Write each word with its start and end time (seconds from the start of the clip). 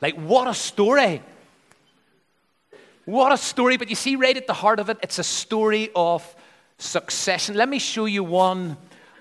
Like, 0.00 0.16
what 0.16 0.48
a 0.48 0.54
story! 0.54 1.22
What 3.04 3.32
a 3.32 3.36
story. 3.36 3.76
But 3.76 3.90
you 3.90 3.96
see, 3.96 4.16
right 4.16 4.36
at 4.36 4.46
the 4.46 4.52
heart 4.52 4.78
of 4.78 4.88
it, 4.88 4.98
it's 5.02 5.18
a 5.18 5.24
story 5.24 5.90
of 5.96 6.36
succession. 6.78 7.56
Let 7.56 7.68
me 7.68 7.78
show 7.78 8.04
you 8.04 8.22
one 8.22 8.76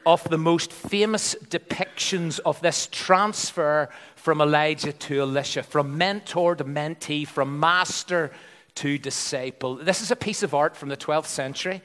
of 0.06 0.24
the 0.30 0.38
most 0.38 0.72
famous 0.72 1.36
depictions 1.50 2.40
of 2.40 2.62
this 2.62 2.88
transfer 2.92 3.90
from 4.16 4.42
Elijah 4.42 4.94
to 4.94 5.22
Elisha, 5.22 5.64
from 5.64 5.98
mentor 5.98 6.56
to 6.56 6.64
mentee, 6.64 7.28
from 7.28 7.60
master 7.60 8.32
to 8.76 8.98
disciple. 8.98 9.76
This 9.76 10.02
is 10.02 10.12
a 10.12 10.16
piece 10.16 10.44
of 10.44 10.54
art 10.54 10.76
from 10.76 10.90
the 10.90 10.98
12th 10.98 11.26
century. 11.26 11.82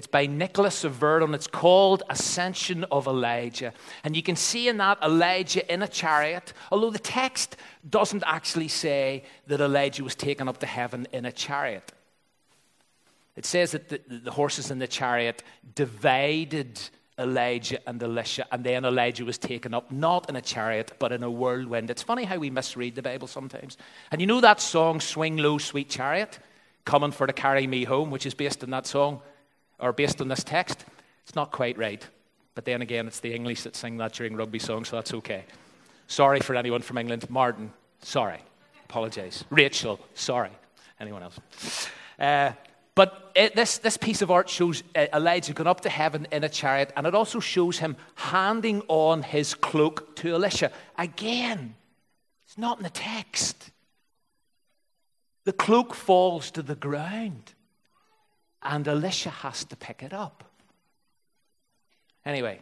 It's 0.00 0.06
by 0.06 0.24
Nicholas 0.24 0.82
of 0.84 0.94
Verdun. 0.94 1.34
It's 1.34 1.46
called 1.46 2.04
Ascension 2.08 2.84
of 2.84 3.06
Elijah. 3.06 3.74
And 4.02 4.16
you 4.16 4.22
can 4.22 4.34
see 4.34 4.66
in 4.66 4.78
that 4.78 4.96
Elijah 5.02 5.70
in 5.70 5.82
a 5.82 5.88
chariot, 5.88 6.54
although 6.72 6.88
the 6.88 6.98
text 6.98 7.58
doesn't 7.86 8.24
actually 8.26 8.68
say 8.68 9.24
that 9.48 9.60
Elijah 9.60 10.02
was 10.02 10.14
taken 10.14 10.48
up 10.48 10.56
to 10.60 10.66
heaven 10.66 11.06
in 11.12 11.26
a 11.26 11.32
chariot. 11.32 11.92
It 13.36 13.44
says 13.44 13.72
that 13.72 13.90
the, 13.90 14.00
the 14.08 14.30
horses 14.30 14.70
in 14.70 14.78
the 14.78 14.88
chariot 14.88 15.42
divided 15.74 16.80
Elijah 17.18 17.86
and 17.86 18.02
Elisha, 18.02 18.46
and 18.50 18.64
then 18.64 18.86
Elijah 18.86 19.26
was 19.26 19.36
taken 19.36 19.74
up 19.74 19.92
not 19.92 20.30
in 20.30 20.36
a 20.36 20.40
chariot, 20.40 20.92
but 20.98 21.12
in 21.12 21.22
a 21.22 21.30
whirlwind. 21.30 21.90
It's 21.90 22.02
funny 22.02 22.24
how 22.24 22.38
we 22.38 22.48
misread 22.48 22.94
the 22.94 23.02
Bible 23.02 23.28
sometimes. 23.28 23.76
And 24.10 24.22
you 24.22 24.26
know 24.26 24.40
that 24.40 24.62
song, 24.62 25.00
Swing 25.00 25.36
Low, 25.36 25.58
Sweet 25.58 25.90
Chariot, 25.90 26.38
coming 26.86 27.12
for 27.12 27.26
to 27.26 27.34
carry 27.34 27.66
me 27.66 27.84
home, 27.84 28.10
which 28.10 28.24
is 28.24 28.32
based 28.32 28.64
on 28.64 28.70
that 28.70 28.86
song, 28.86 29.20
or 29.80 29.92
based 29.92 30.20
on 30.20 30.28
this 30.28 30.44
text? 30.44 30.84
It's 31.24 31.34
not 31.34 31.50
quite 31.50 31.78
right. 31.78 32.06
But 32.54 32.64
then 32.64 32.82
again, 32.82 33.06
it's 33.06 33.20
the 33.20 33.34
English 33.34 33.62
that 33.62 33.76
sing 33.76 33.96
that 33.98 34.12
during 34.12 34.36
rugby 34.36 34.58
songs, 34.58 34.88
so 34.88 34.96
that's 34.96 35.14
okay. 35.14 35.44
Sorry 36.06 36.40
for 36.40 36.56
anyone 36.56 36.82
from 36.82 36.98
England. 36.98 37.28
Martin, 37.30 37.72
sorry. 38.02 38.40
Apologize. 38.84 39.44
Rachel, 39.50 40.00
sorry. 40.14 40.50
Anyone 40.98 41.22
else? 41.22 41.38
Uh, 42.18 42.52
but 42.94 43.32
it, 43.34 43.54
this, 43.54 43.78
this 43.78 43.96
piece 43.96 44.20
of 44.20 44.30
art 44.30 44.48
shows 44.48 44.82
uh, 44.94 45.06
Elijah 45.14 45.52
going 45.54 45.68
up 45.68 45.82
to 45.82 45.88
heaven 45.88 46.26
in 46.32 46.44
a 46.44 46.48
chariot, 46.48 46.92
and 46.96 47.06
it 47.06 47.14
also 47.14 47.40
shows 47.40 47.78
him 47.78 47.96
handing 48.16 48.82
on 48.88 49.22
his 49.22 49.54
cloak 49.54 50.16
to 50.16 50.34
Elisha. 50.34 50.72
Again, 50.98 51.76
it's 52.44 52.58
not 52.58 52.78
in 52.78 52.82
the 52.82 52.90
text. 52.90 53.70
The 55.44 55.52
cloak 55.52 55.94
falls 55.94 56.50
to 56.50 56.62
the 56.62 56.74
ground, 56.74 57.54
and 58.62 58.86
Elisha 58.86 59.30
has 59.30 59.64
to 59.64 59.76
pick 59.76 60.02
it 60.02 60.12
up. 60.12 60.44
Anyway, 62.24 62.60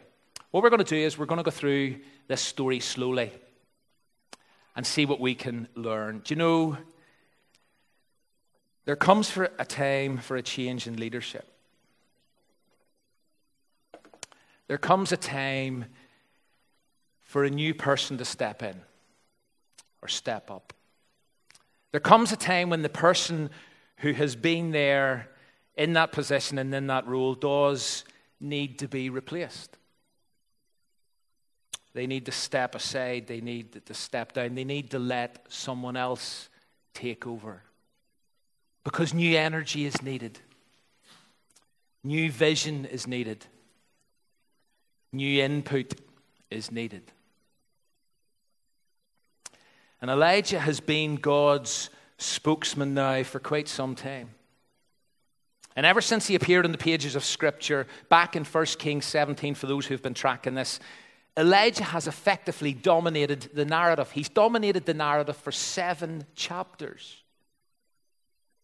what 0.51 0.63
we're 0.63 0.69
going 0.69 0.83
to 0.83 0.95
do 0.95 0.95
is 0.95 1.17
we're 1.17 1.25
going 1.25 1.37
to 1.39 1.43
go 1.43 1.51
through 1.51 1.97
this 2.27 2.41
story 2.41 2.79
slowly 2.79 3.31
and 4.75 4.85
see 4.85 5.05
what 5.05 5.19
we 5.19 5.35
can 5.35 5.67
learn. 5.75 6.21
Do 6.23 6.33
you 6.33 6.37
know? 6.37 6.77
There 8.85 8.95
comes 8.95 9.29
for 9.29 9.49
a 9.59 9.65
time 9.65 10.17
for 10.17 10.37
a 10.37 10.41
change 10.41 10.87
in 10.87 10.95
leadership. 10.97 11.45
There 14.67 14.77
comes 14.77 15.11
a 15.11 15.17
time 15.17 15.85
for 17.21 17.43
a 17.43 17.49
new 17.49 17.73
person 17.73 18.17
to 18.17 18.25
step 18.25 18.63
in 18.63 18.79
or 20.01 20.07
step 20.07 20.49
up. 20.49 20.73
There 21.91 21.99
comes 21.99 22.31
a 22.31 22.37
time 22.37 22.69
when 22.69 22.81
the 22.81 22.89
person 22.89 23.49
who 23.97 24.13
has 24.13 24.35
been 24.35 24.71
there 24.71 25.29
in 25.79 25.93
that 25.93 26.11
position 26.11 26.57
and 26.57 26.75
in 26.75 26.87
that 26.87 27.07
role 27.07 27.33
does 27.33 28.03
need 28.41 28.77
to 28.79 28.87
be 28.87 29.09
replaced. 29.09 29.77
They 31.93 32.05
need 32.05 32.25
to 32.25 32.33
step 32.33 32.75
aside, 32.75 33.27
they 33.27 33.39
need 33.39 33.85
to 33.85 33.93
step 33.93 34.33
down, 34.33 34.55
they 34.55 34.65
need 34.65 34.91
to 34.91 34.99
let 34.99 35.45
someone 35.47 35.95
else 35.95 36.49
take 36.93 37.25
over 37.25 37.63
because 38.83 39.13
new 39.13 39.37
energy 39.37 39.85
is 39.85 40.01
needed, 40.01 40.39
new 42.03 42.29
vision 42.29 42.83
is 42.83 43.07
needed, 43.07 43.45
new 45.13 45.41
input 45.41 45.93
is 46.51 46.73
needed. 46.73 47.03
And 50.01 50.11
Elijah 50.11 50.59
has 50.59 50.81
been 50.81 51.15
God's 51.15 51.89
spokesman 52.17 52.93
now 52.93 53.23
for 53.23 53.39
quite 53.39 53.69
some 53.69 53.95
time. 53.95 54.31
And 55.79 55.85
ever 55.85 56.01
since 56.01 56.27
he 56.27 56.35
appeared 56.35 56.65
in 56.65 56.73
the 56.73 56.77
pages 56.77 57.15
of 57.15 57.23
Scripture, 57.23 57.87
back 58.09 58.35
in 58.35 58.43
1 58.43 58.65
Kings 58.79 59.05
17, 59.05 59.55
for 59.55 59.65
those 59.65 59.85
who've 59.85 60.01
been 60.01 60.13
tracking 60.13 60.53
this, 60.53 60.77
Elijah 61.37 61.85
has 61.85 62.05
effectively 62.05 62.73
dominated 62.73 63.49
the 63.53 63.63
narrative. 63.63 64.11
He's 64.11 64.27
dominated 64.27 64.85
the 64.85 64.93
narrative 64.93 65.37
for 65.37 65.53
seven 65.53 66.25
chapters. 66.35 67.23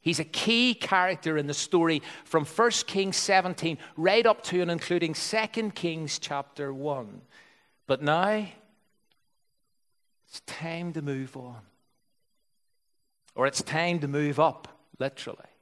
He's 0.02 0.20
a 0.20 0.26
key 0.26 0.74
character 0.74 1.38
in 1.38 1.48
the 1.48 1.54
story 1.54 2.02
from 2.26 2.44
1 2.44 2.72
Kings 2.86 3.16
17 3.16 3.78
right 3.96 4.26
up 4.26 4.44
to 4.44 4.62
and 4.62 4.70
including 4.70 5.14
2 5.14 5.72
Kings 5.72 6.20
chapter 6.20 6.74
1. 6.74 7.22
But 7.88 8.02
now, 8.02 8.46
it's 10.28 10.42
time 10.46 10.92
to 10.92 11.02
move 11.02 11.38
on. 11.38 11.62
Or 13.36 13.48
it's 13.48 13.62
time 13.62 14.00
to 14.00 14.10
move 14.10 14.38
up, 14.38 14.68
literally. 15.00 15.55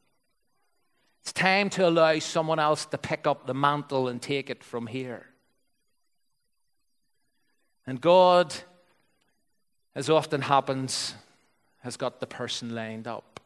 It's 1.24 1.32
time 1.32 1.70
to 1.72 1.88
allow 1.88 2.20
someone 2.20 2.60
else 2.60 2.86
to 2.88 2.98
pick 2.98 3.26
up 3.26 3.48
the 3.48 3.54
mantle 3.54 4.10
and 4.10 4.22
take 4.22 4.50
it 4.50 4.62
from 4.62 4.88
here. 4.88 5.26
And 7.88 8.02
God, 8.02 8.54
as 9.96 10.10
often 10.10 10.42
happens, 10.42 11.16
has 11.80 11.96
got 11.96 12.20
the 12.20 12.28
person 12.28 12.76
lined 12.76 13.08
up. 13.08 13.40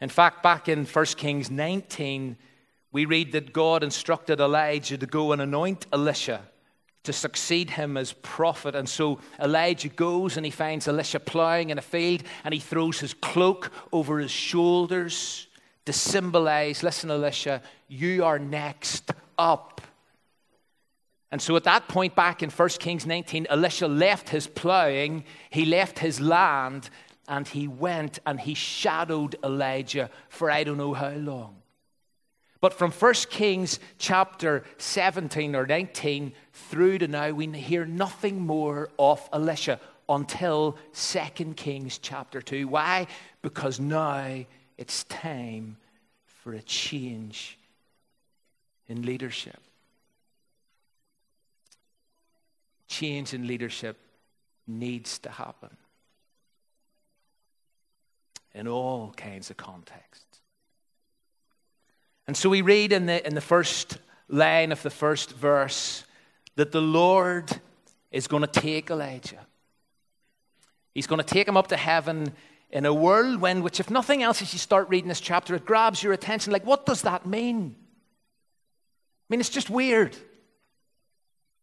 In 0.00 0.08
fact, 0.08 0.42
back 0.42 0.66
in 0.66 0.86
1 0.86 1.04
Kings 1.18 1.50
19, 1.50 2.38
we 2.90 3.04
read 3.04 3.32
that 3.32 3.52
God 3.52 3.82
instructed 3.82 4.40
Elijah 4.40 4.96
to 4.96 5.06
go 5.06 5.32
and 5.32 5.42
anoint 5.42 5.86
Elisha 5.92 6.40
to 7.02 7.12
succeed 7.12 7.68
him 7.68 7.98
as 7.98 8.14
prophet. 8.14 8.74
And 8.74 8.88
so 8.88 9.20
Elijah 9.38 9.90
goes 9.90 10.38
and 10.38 10.46
he 10.46 10.50
finds 10.50 10.88
Elisha 10.88 11.20
plowing 11.20 11.68
in 11.68 11.76
a 11.76 11.82
field 11.82 12.22
and 12.44 12.54
he 12.54 12.60
throws 12.60 12.98
his 12.98 13.12
cloak 13.12 13.70
over 13.92 14.18
his 14.18 14.30
shoulders 14.30 15.48
to 15.88 15.92
symbolize 15.94 16.82
listen, 16.82 17.10
Elisha, 17.10 17.62
you 17.88 18.22
are 18.22 18.38
next 18.38 19.10
up. 19.38 19.80
And 21.32 21.40
so 21.40 21.56
at 21.56 21.64
that 21.64 21.88
point 21.88 22.14
back 22.14 22.42
in 22.42 22.50
1 22.50 22.68
Kings 22.78 23.06
19, 23.06 23.46
Elisha 23.48 23.88
left 23.88 24.28
his 24.28 24.46
plowing, 24.46 25.24
he 25.48 25.64
left 25.64 25.98
his 25.98 26.20
land, 26.20 26.90
and 27.26 27.48
he 27.48 27.68
went 27.68 28.18
and 28.26 28.38
he 28.38 28.52
shadowed 28.52 29.36
Elijah 29.42 30.10
for 30.28 30.50
I 30.50 30.62
don't 30.62 30.76
know 30.76 30.92
how 30.92 31.12
long. 31.12 31.56
But 32.60 32.74
from 32.74 32.90
1 32.90 33.14
Kings 33.30 33.80
chapter 33.96 34.64
17 34.76 35.56
or 35.56 35.66
19 35.66 36.34
through 36.52 36.98
to 36.98 37.08
now, 37.08 37.30
we 37.30 37.46
hear 37.46 37.86
nothing 37.86 38.42
more 38.42 38.90
of 38.98 39.26
Elisha 39.32 39.80
until 40.06 40.76
2 40.92 41.54
Kings 41.54 41.96
chapter 41.96 42.42
2. 42.42 42.68
Why? 42.68 43.06
Because 43.40 43.80
now 43.80 44.44
it's 44.78 45.04
time 45.04 45.76
for 46.24 46.52
a 46.54 46.62
change 46.62 47.58
in 48.86 49.02
leadership. 49.02 49.60
Change 52.86 53.34
in 53.34 53.46
leadership 53.46 53.98
needs 54.66 55.18
to 55.18 55.30
happen 55.30 55.76
in 58.54 58.66
all 58.66 59.12
kinds 59.16 59.50
of 59.50 59.56
contexts. 59.56 60.40
And 62.26 62.36
so 62.36 62.48
we 62.48 62.62
read 62.62 62.92
in 62.92 63.06
the, 63.06 63.26
in 63.26 63.34
the 63.34 63.40
first 63.40 63.98
line 64.28 64.72
of 64.72 64.82
the 64.82 64.90
first 64.90 65.32
verse 65.32 66.04
that 66.56 66.72
the 66.72 66.80
Lord 66.80 67.50
is 68.10 68.26
going 68.26 68.42
to 68.42 68.60
take 68.60 68.90
Elijah. 68.90 69.46
He's 70.94 71.06
going 71.06 71.20
to 71.20 71.26
take 71.26 71.46
him 71.46 71.56
up 71.56 71.68
to 71.68 71.76
heaven 71.76 72.32
in 72.70 72.84
a 72.84 72.92
whirlwind, 72.92 73.62
which, 73.62 73.80
if 73.80 73.90
nothing 73.90 74.22
else, 74.22 74.42
as 74.42 74.52
you 74.52 74.58
start 74.58 74.88
reading 74.88 75.08
this 75.08 75.20
chapter, 75.20 75.54
it 75.54 75.64
grabs 75.64 76.02
your 76.02 76.12
attention. 76.12 76.52
Like, 76.52 76.66
what 76.66 76.86
does 76.86 77.02
that 77.02 77.26
mean? 77.26 77.76
I 77.78 79.26
mean, 79.28 79.40
it's 79.40 79.48
just 79.48 79.70
weird. 79.70 80.16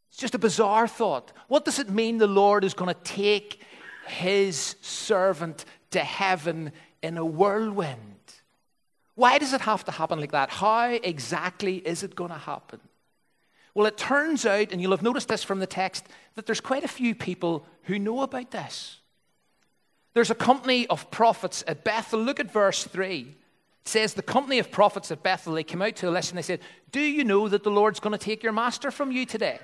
It's 0.10 0.18
just 0.18 0.36
a 0.36 0.40
bizarre 0.40 0.88
thought. 0.88 1.32
What 1.48 1.66
does 1.66 1.80
it 1.80 1.90
mean 1.90 2.18
the 2.18 2.28
Lord 2.28 2.64
is 2.64 2.74
going 2.74 2.94
to 2.94 3.02
take 3.02 3.62
his 4.08 4.76
servant 4.82 5.66
to 5.92 6.00
heaven 6.00 6.72
in 7.02 7.18
a 7.18 7.26
whirlwind. 7.26 8.00
Why 9.16 9.38
does 9.38 9.54
it 9.54 9.62
have 9.62 9.86
to 9.86 9.92
happen 9.92 10.20
like 10.20 10.32
that? 10.32 10.50
How 10.50 10.90
exactly 10.90 11.78
is 11.78 12.04
it 12.04 12.16
going 12.16 12.32
to 12.32 12.38
happen? 12.38 12.80
Well, 13.74 13.86
it 13.86 13.98
turns 13.98 14.46
out, 14.46 14.72
and 14.72 14.82
you'll 14.82 14.92
have 14.92 15.02
noticed 15.02 15.28
this 15.28 15.44
from 15.44 15.60
the 15.60 15.68
text, 15.68 16.08
that 16.36 16.46
there's 16.46 16.62
quite 16.62 16.84
a 16.84 16.90
few 16.90 17.16
people 17.16 17.66
who 17.84 18.00
know 18.00 18.22
about 18.22 18.52
this. 18.52 19.00
There's 20.16 20.32
a 20.32 20.36
company 20.36 20.88
of 20.88 21.12
prophets 21.12 21.64
at 21.68 21.84
Bethel. 21.84 22.22
Look 22.22 22.40
at 22.40 22.50
verse 22.50 22.86
3. 22.86 23.20
It 23.20 23.88
says, 23.88 24.14
The 24.14 24.24
company 24.24 24.60
of 24.60 24.72
prophets 24.72 25.12
at 25.12 25.22
Bethel, 25.22 25.54
they 25.54 25.64
came 25.64 25.82
out 25.82 25.98
to 25.98 26.08
Elisha 26.08 26.32
and 26.32 26.38
they 26.38 26.42
said, 26.42 26.62
Do 26.92 27.02
you 27.02 27.26
know 27.26 27.50
that 27.50 27.64
the 27.64 27.70
Lord's 27.70 28.00
going 28.00 28.18
to 28.18 28.26
take 28.26 28.42
your 28.42 28.54
master 28.54 28.92
from 28.92 29.12
you 29.12 29.26
today? 29.26 29.60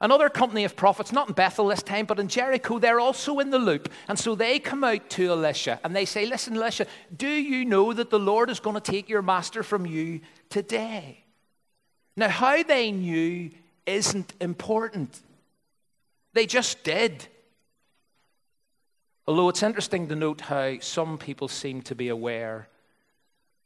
Another 0.00 0.30
company 0.30 0.64
of 0.64 0.74
prophets, 0.74 1.12
not 1.12 1.28
in 1.28 1.34
Bethel 1.34 1.68
this 1.68 1.82
time, 1.82 2.06
but 2.06 2.18
in 2.18 2.28
Jericho, 2.28 2.78
they're 2.78 3.00
also 3.00 3.38
in 3.40 3.50
the 3.50 3.58
loop. 3.58 3.90
And 4.08 4.18
so 4.18 4.34
they 4.34 4.58
come 4.58 4.84
out 4.84 5.08
to 5.10 5.30
Elisha 5.30 5.78
and 5.84 5.94
they 5.94 6.06
say, 6.06 6.24
Listen, 6.24 6.56
Elisha, 6.56 6.86
do 7.14 7.28
you 7.28 7.66
know 7.66 7.92
that 7.92 8.08
the 8.08 8.18
Lord 8.18 8.48
is 8.48 8.58
going 8.58 8.74
to 8.74 8.80
take 8.80 9.10
your 9.10 9.22
master 9.22 9.62
from 9.62 9.84
you 9.84 10.20
today? 10.48 11.24
Now, 12.16 12.30
how 12.30 12.62
they 12.62 12.90
knew 12.90 13.50
isn't 13.84 14.32
important. 14.40 15.20
They 16.32 16.46
just 16.46 16.82
did. 16.82 17.28
Although 19.26 19.48
it's 19.48 19.62
interesting 19.62 20.06
to 20.08 20.16
note 20.16 20.42
how 20.42 20.78
some 20.80 21.18
people 21.18 21.48
seem 21.48 21.82
to 21.82 21.94
be 21.94 22.08
aware 22.08 22.68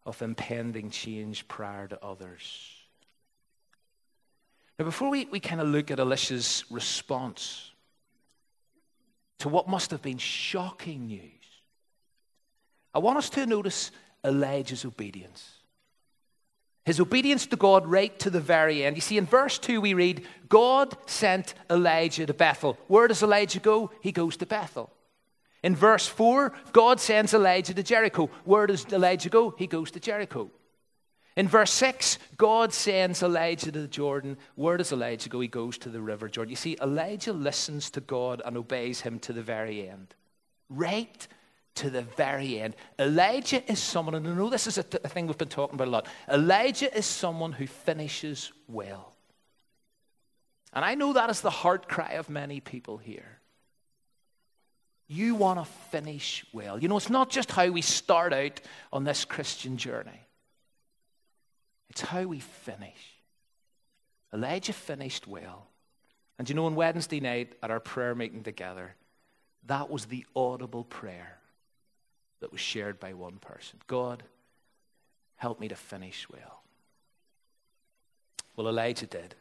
of 0.06 0.22
impending 0.22 0.90
change 0.90 1.46
prior 1.48 1.86
to 1.86 2.02
others. 2.02 2.74
Now, 4.78 4.86
before 4.86 5.10
we, 5.10 5.26
we 5.26 5.40
kind 5.40 5.60
of 5.60 5.68
look 5.68 5.90
at 5.90 6.00
Elisha's 6.00 6.64
response 6.70 7.70
to 9.38 9.50
what 9.50 9.68
must 9.68 9.90
have 9.90 10.00
been 10.00 10.16
shocking 10.18 11.06
news, 11.06 11.20
I 12.94 12.98
want 12.98 13.18
us 13.18 13.28
to 13.30 13.44
notice 13.44 13.90
Elijah's 14.24 14.86
obedience. 14.86 15.58
His 16.86 16.98
obedience 16.98 17.46
to 17.46 17.56
God 17.56 17.86
right 17.86 18.18
to 18.20 18.30
the 18.30 18.40
very 18.40 18.82
end. 18.84 18.96
You 18.96 19.02
see, 19.02 19.18
in 19.18 19.26
verse 19.26 19.58
2, 19.58 19.82
we 19.82 19.92
read, 19.92 20.26
God 20.48 20.96
sent 21.06 21.52
Elijah 21.68 22.24
to 22.24 22.34
Bethel. 22.34 22.78
Where 22.88 23.06
does 23.06 23.22
Elijah 23.22 23.60
go? 23.60 23.90
He 24.00 24.12
goes 24.12 24.38
to 24.38 24.46
Bethel. 24.46 24.90
In 25.62 25.76
verse 25.76 26.06
4, 26.06 26.52
God 26.72 27.00
sends 27.00 27.34
Elijah 27.34 27.74
to 27.74 27.82
Jericho. 27.82 28.30
Where 28.44 28.66
does 28.66 28.86
Elijah 28.92 29.28
go? 29.28 29.54
He 29.58 29.66
goes 29.66 29.90
to 29.90 30.00
Jericho. 30.00 30.50
In 31.36 31.48
verse 31.48 31.72
6, 31.72 32.18
God 32.36 32.72
sends 32.72 33.22
Elijah 33.22 33.70
to 33.70 33.80
the 33.80 33.88
Jordan. 33.88 34.36
Where 34.56 34.76
does 34.76 34.92
Elijah 34.92 35.28
go? 35.28 35.40
He 35.40 35.48
goes 35.48 35.78
to 35.78 35.88
the 35.88 36.00
river 36.00 36.28
Jordan. 36.28 36.50
You 36.50 36.56
see, 36.56 36.76
Elijah 36.82 37.32
listens 37.32 37.90
to 37.90 38.00
God 38.00 38.42
and 38.44 38.56
obeys 38.56 39.02
him 39.02 39.18
to 39.20 39.32
the 39.32 39.42
very 39.42 39.88
end. 39.88 40.14
Right 40.68 41.26
to 41.76 41.90
the 41.90 42.02
very 42.02 42.60
end. 42.60 42.74
Elijah 42.98 43.70
is 43.70 43.78
someone, 43.78 44.14
and 44.14 44.26
I 44.26 44.34
know 44.34 44.50
this 44.50 44.66
is 44.66 44.78
a, 44.78 44.82
th- 44.82 45.02
a 45.04 45.08
thing 45.08 45.26
we've 45.26 45.38
been 45.38 45.48
talking 45.48 45.76
about 45.76 45.88
a 45.88 45.90
lot. 45.90 46.08
Elijah 46.28 46.94
is 46.96 47.06
someone 47.06 47.52
who 47.52 47.66
finishes 47.66 48.52
well. 48.66 49.14
And 50.72 50.84
I 50.84 50.94
know 50.94 51.12
that 51.12 51.30
is 51.30 51.40
the 51.40 51.50
heart 51.50 51.88
cry 51.88 52.12
of 52.12 52.28
many 52.28 52.60
people 52.60 52.98
here. 52.98 53.39
You 55.12 55.34
want 55.34 55.58
to 55.58 55.64
finish 55.90 56.46
well. 56.52 56.78
You 56.78 56.86
know, 56.86 56.96
it's 56.96 57.10
not 57.10 57.30
just 57.30 57.50
how 57.50 57.68
we 57.68 57.82
start 57.82 58.32
out 58.32 58.60
on 58.92 59.02
this 59.02 59.24
Christian 59.24 59.76
journey. 59.76 60.20
It's 61.88 62.00
how 62.00 62.22
we 62.22 62.38
finish. 62.38 63.18
Elijah 64.32 64.72
finished 64.72 65.26
well. 65.26 65.66
And 66.38 66.48
you 66.48 66.54
know, 66.54 66.66
on 66.66 66.76
Wednesday 66.76 67.18
night 67.18 67.54
at 67.60 67.72
our 67.72 67.80
prayer 67.80 68.14
meeting 68.14 68.44
together, 68.44 68.94
that 69.66 69.90
was 69.90 70.04
the 70.04 70.24
audible 70.36 70.84
prayer 70.84 71.38
that 72.38 72.52
was 72.52 72.60
shared 72.60 73.00
by 73.00 73.12
one 73.12 73.38
person 73.38 73.80
God, 73.88 74.22
help 75.34 75.58
me 75.58 75.66
to 75.66 75.74
finish 75.74 76.28
well. 76.30 76.62
Well, 78.54 78.68
Elijah 78.68 79.06
did. 79.06 79.34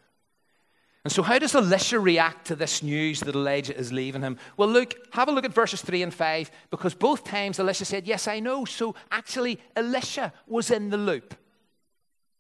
And 1.06 1.13
so, 1.13 1.24
how 1.24 1.40
does 1.40 1.56
Elisha 1.56 2.00
react 2.00 2.48
to 2.48 2.56
this 2.56 2.84
news 2.84 3.22
that 3.22 3.36
Elijah 3.36 3.78
is 3.78 3.94
leaving 3.94 4.22
him? 4.22 4.38
Well, 4.57 4.68
look, 4.68 4.96
have 5.12 5.30
a 5.30 5.31
look 5.31 5.46
at 5.46 5.54
verses 5.54 5.81
3 5.81 6.04
and 6.04 6.13
5, 6.13 6.51
because 6.72 6.94
both 6.94 7.24
times 7.24 7.57
Elisha 7.57 7.86
said, 7.86 8.06
Yes, 8.06 8.28
I 8.28 8.40
know. 8.40 8.66
So, 8.66 8.96
actually, 9.10 9.60
Elisha 9.75 10.34
was 10.46 10.72
in 10.72 10.90
the 10.90 10.98
loop. 10.98 11.36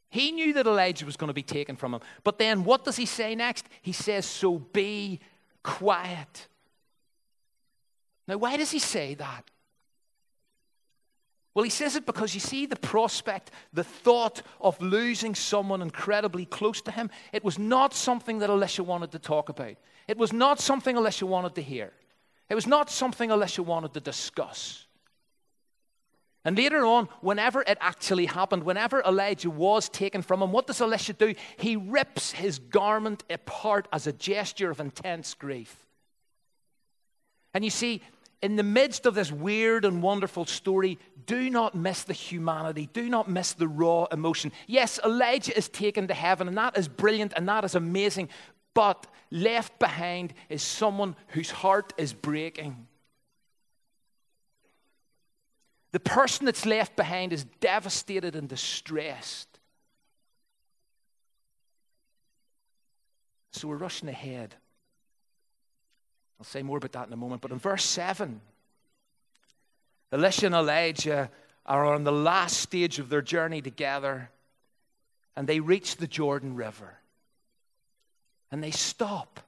He 0.09 0.31
knew 0.31 0.53
that 0.53 0.65
Elijah 0.65 1.05
was 1.05 1.15
going 1.15 1.29
to 1.29 1.33
be 1.33 1.43
taken 1.43 1.75
from 1.75 1.93
him. 1.93 2.01
But 2.23 2.39
then 2.39 2.63
what 2.63 2.83
does 2.83 2.97
he 2.97 3.05
say 3.05 3.35
next? 3.35 3.65
He 3.81 3.93
says, 3.93 4.25
So 4.25 4.59
be 4.59 5.19
quiet. 5.63 6.47
Now, 8.27 8.37
why 8.37 8.57
does 8.57 8.71
he 8.71 8.79
say 8.79 9.13
that? 9.15 9.49
Well, 11.59 11.65
he 11.65 11.69
says 11.69 11.97
it 11.97 12.05
because 12.05 12.33
you 12.33 12.39
see 12.39 12.67
the 12.67 12.77
prospect, 12.77 13.51
the 13.73 13.83
thought 13.83 14.43
of 14.61 14.81
losing 14.81 15.35
someone 15.35 15.81
incredibly 15.81 16.45
close 16.45 16.79
to 16.83 16.91
him, 16.91 17.09
it 17.33 17.43
was 17.43 17.59
not 17.59 17.93
something 17.93 18.39
that 18.39 18.49
Elisha 18.49 18.81
wanted 18.81 19.11
to 19.11 19.19
talk 19.19 19.49
about. 19.49 19.75
It 20.07 20.17
was 20.17 20.31
not 20.31 20.61
something 20.61 20.95
Elisha 20.95 21.25
wanted 21.25 21.55
to 21.55 21.61
hear. 21.61 21.91
It 22.47 22.55
was 22.55 22.65
not 22.65 22.89
something 22.89 23.29
Elisha 23.29 23.61
wanted 23.61 23.93
to 23.95 23.99
discuss. 23.99 24.85
And 26.45 26.55
later 26.55 26.85
on, 26.85 27.09
whenever 27.19 27.61
it 27.63 27.77
actually 27.81 28.27
happened, 28.27 28.63
whenever 28.63 29.01
Elijah 29.01 29.49
was 29.49 29.89
taken 29.89 30.21
from 30.21 30.41
him, 30.41 30.53
what 30.53 30.65
does 30.65 30.79
Elisha 30.79 31.11
do? 31.11 31.35
He 31.57 31.75
rips 31.75 32.31
his 32.31 32.59
garment 32.59 33.25
apart 33.29 33.89
as 33.91 34.07
a 34.07 34.13
gesture 34.13 34.71
of 34.71 34.79
intense 34.79 35.33
grief. 35.33 35.75
And 37.53 37.65
you 37.65 37.69
see, 37.69 38.01
in 38.41 38.55
the 38.55 38.63
midst 38.63 39.05
of 39.05 39.15
this 39.15 39.31
weird 39.31 39.83
and 39.83 40.01
wonderful 40.01 40.45
story, 40.45 40.97
do 41.25 41.49
not 41.49 41.75
miss 41.75 42.03
the 42.03 42.13
humanity. 42.13 42.89
Do 42.93 43.09
not 43.09 43.29
miss 43.29 43.53
the 43.53 43.67
raw 43.67 44.05
emotion. 44.11 44.51
Yes, 44.65 44.99
Elijah 45.03 45.55
is 45.57 45.67
taken 45.67 46.07
to 46.07 46.13
heaven, 46.13 46.47
and 46.47 46.57
that 46.57 46.77
is 46.77 46.87
brilliant 46.87 47.33
and 47.35 47.47
that 47.49 47.65
is 47.65 47.75
amazing. 47.75 48.29
But 48.73 49.07
left 49.29 49.77
behind 49.77 50.33
is 50.47 50.63
someone 50.63 51.15
whose 51.29 51.51
heart 51.51 51.93
is 51.97 52.13
breaking. 52.13 52.87
The 55.91 55.99
person 55.99 56.45
that's 56.45 56.65
left 56.65 56.95
behind 56.95 57.33
is 57.33 57.43
devastated 57.59 58.35
and 58.35 58.47
distressed. 58.47 59.59
So 63.51 63.67
we're 63.67 63.77
rushing 63.77 64.07
ahead. 64.07 64.55
I'll 66.39 66.45
say 66.45 66.61
more 66.63 66.77
about 66.77 66.93
that 66.93 67.07
in 67.07 67.13
a 67.13 67.17
moment. 67.17 67.41
But 67.41 67.51
in 67.51 67.59
verse 67.59 67.83
7, 67.83 68.39
Elisha 70.11 70.45
and 70.45 70.55
Elijah 70.55 71.29
are 71.65 71.85
on 71.85 72.03
the 72.03 72.11
last 72.11 72.57
stage 72.57 72.97
of 72.99 73.09
their 73.09 73.21
journey 73.21 73.61
together, 73.61 74.29
and 75.35 75.47
they 75.47 75.59
reach 75.59 75.97
the 75.97 76.07
Jordan 76.07 76.55
River. 76.55 76.95
And 78.51 78.63
they 78.63 78.71
stop 78.71 79.41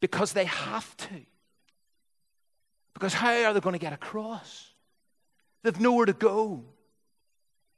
because 0.00 0.32
they 0.32 0.46
have 0.46 0.96
to. 0.96 1.20
Because 2.94 3.14
how 3.14 3.32
are 3.32 3.52
they 3.52 3.60
going 3.60 3.74
to 3.74 3.78
get 3.78 3.92
across? 3.92 4.68
They've 5.62 5.78
nowhere 5.78 6.06
to 6.06 6.12
go. 6.12 6.64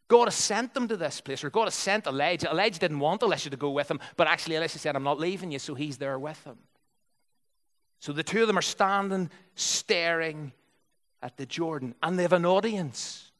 God 0.08 0.24
has 0.24 0.34
sent 0.34 0.74
them 0.74 0.88
to 0.88 0.96
this 0.96 1.20
place, 1.20 1.42
or 1.42 1.50
God 1.50 1.64
has 1.64 1.74
sent 1.74 2.06
Elijah. 2.06 2.50
Elijah 2.50 2.78
didn't 2.78 2.98
want 2.98 3.22
Elisha 3.22 3.50
to 3.50 3.56
go 3.56 3.70
with 3.70 3.90
him, 3.90 4.00
but 4.16 4.26
actually 4.26 4.56
Elisha 4.56 4.78
said, 4.78 4.94
I'm 4.94 5.02
not 5.02 5.18
leaving 5.18 5.50
you, 5.50 5.58
so 5.58 5.74
he's 5.74 5.96
there 5.96 6.18
with 6.18 6.42
him. 6.44 6.58
So 8.02 8.12
the 8.12 8.24
two 8.24 8.40
of 8.40 8.48
them 8.48 8.58
are 8.58 8.62
standing, 8.62 9.30
staring 9.54 10.50
at 11.22 11.36
the 11.36 11.46
Jordan, 11.46 11.94
and 12.02 12.18
they 12.18 12.24
have 12.24 12.32
an 12.32 12.44
audience. 12.44 13.30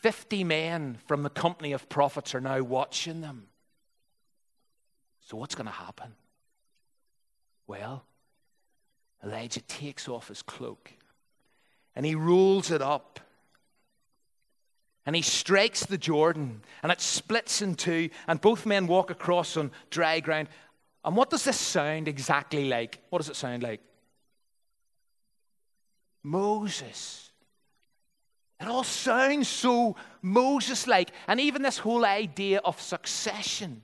50 0.00 0.42
men 0.42 0.96
from 1.06 1.22
the 1.22 1.28
company 1.28 1.72
of 1.72 1.86
prophets 1.90 2.34
are 2.34 2.40
now 2.40 2.62
watching 2.62 3.20
them. 3.20 3.48
So, 5.20 5.36
what's 5.36 5.54
going 5.54 5.66
to 5.66 5.70
happen? 5.70 6.14
Well, 7.66 8.06
Elijah 9.22 9.60
takes 9.60 10.08
off 10.08 10.28
his 10.28 10.40
cloak 10.40 10.90
and 11.94 12.06
he 12.06 12.14
rolls 12.14 12.70
it 12.70 12.80
up. 12.80 13.20
And 15.06 15.14
he 15.14 15.20
strikes 15.20 15.84
the 15.84 15.98
Jordan, 15.98 16.62
and 16.82 16.90
it 16.90 16.98
splits 16.98 17.60
in 17.60 17.74
two, 17.74 18.08
and 18.26 18.40
both 18.40 18.64
men 18.64 18.86
walk 18.86 19.10
across 19.10 19.54
on 19.58 19.70
dry 19.90 20.20
ground. 20.20 20.48
And 21.04 21.16
what 21.16 21.30
does 21.30 21.44
this 21.44 21.58
sound 21.58 22.08
exactly 22.08 22.68
like? 22.68 23.00
What 23.10 23.18
does 23.18 23.28
it 23.28 23.36
sound 23.36 23.62
like? 23.62 23.80
Moses. 26.22 27.30
It 28.58 28.66
all 28.66 28.84
sounds 28.84 29.48
so 29.48 29.96
Moses 30.22 30.86
like. 30.86 31.10
And 31.28 31.38
even 31.38 31.60
this 31.62 31.78
whole 31.78 32.04
idea 32.04 32.60
of 32.64 32.80
succession 32.80 33.82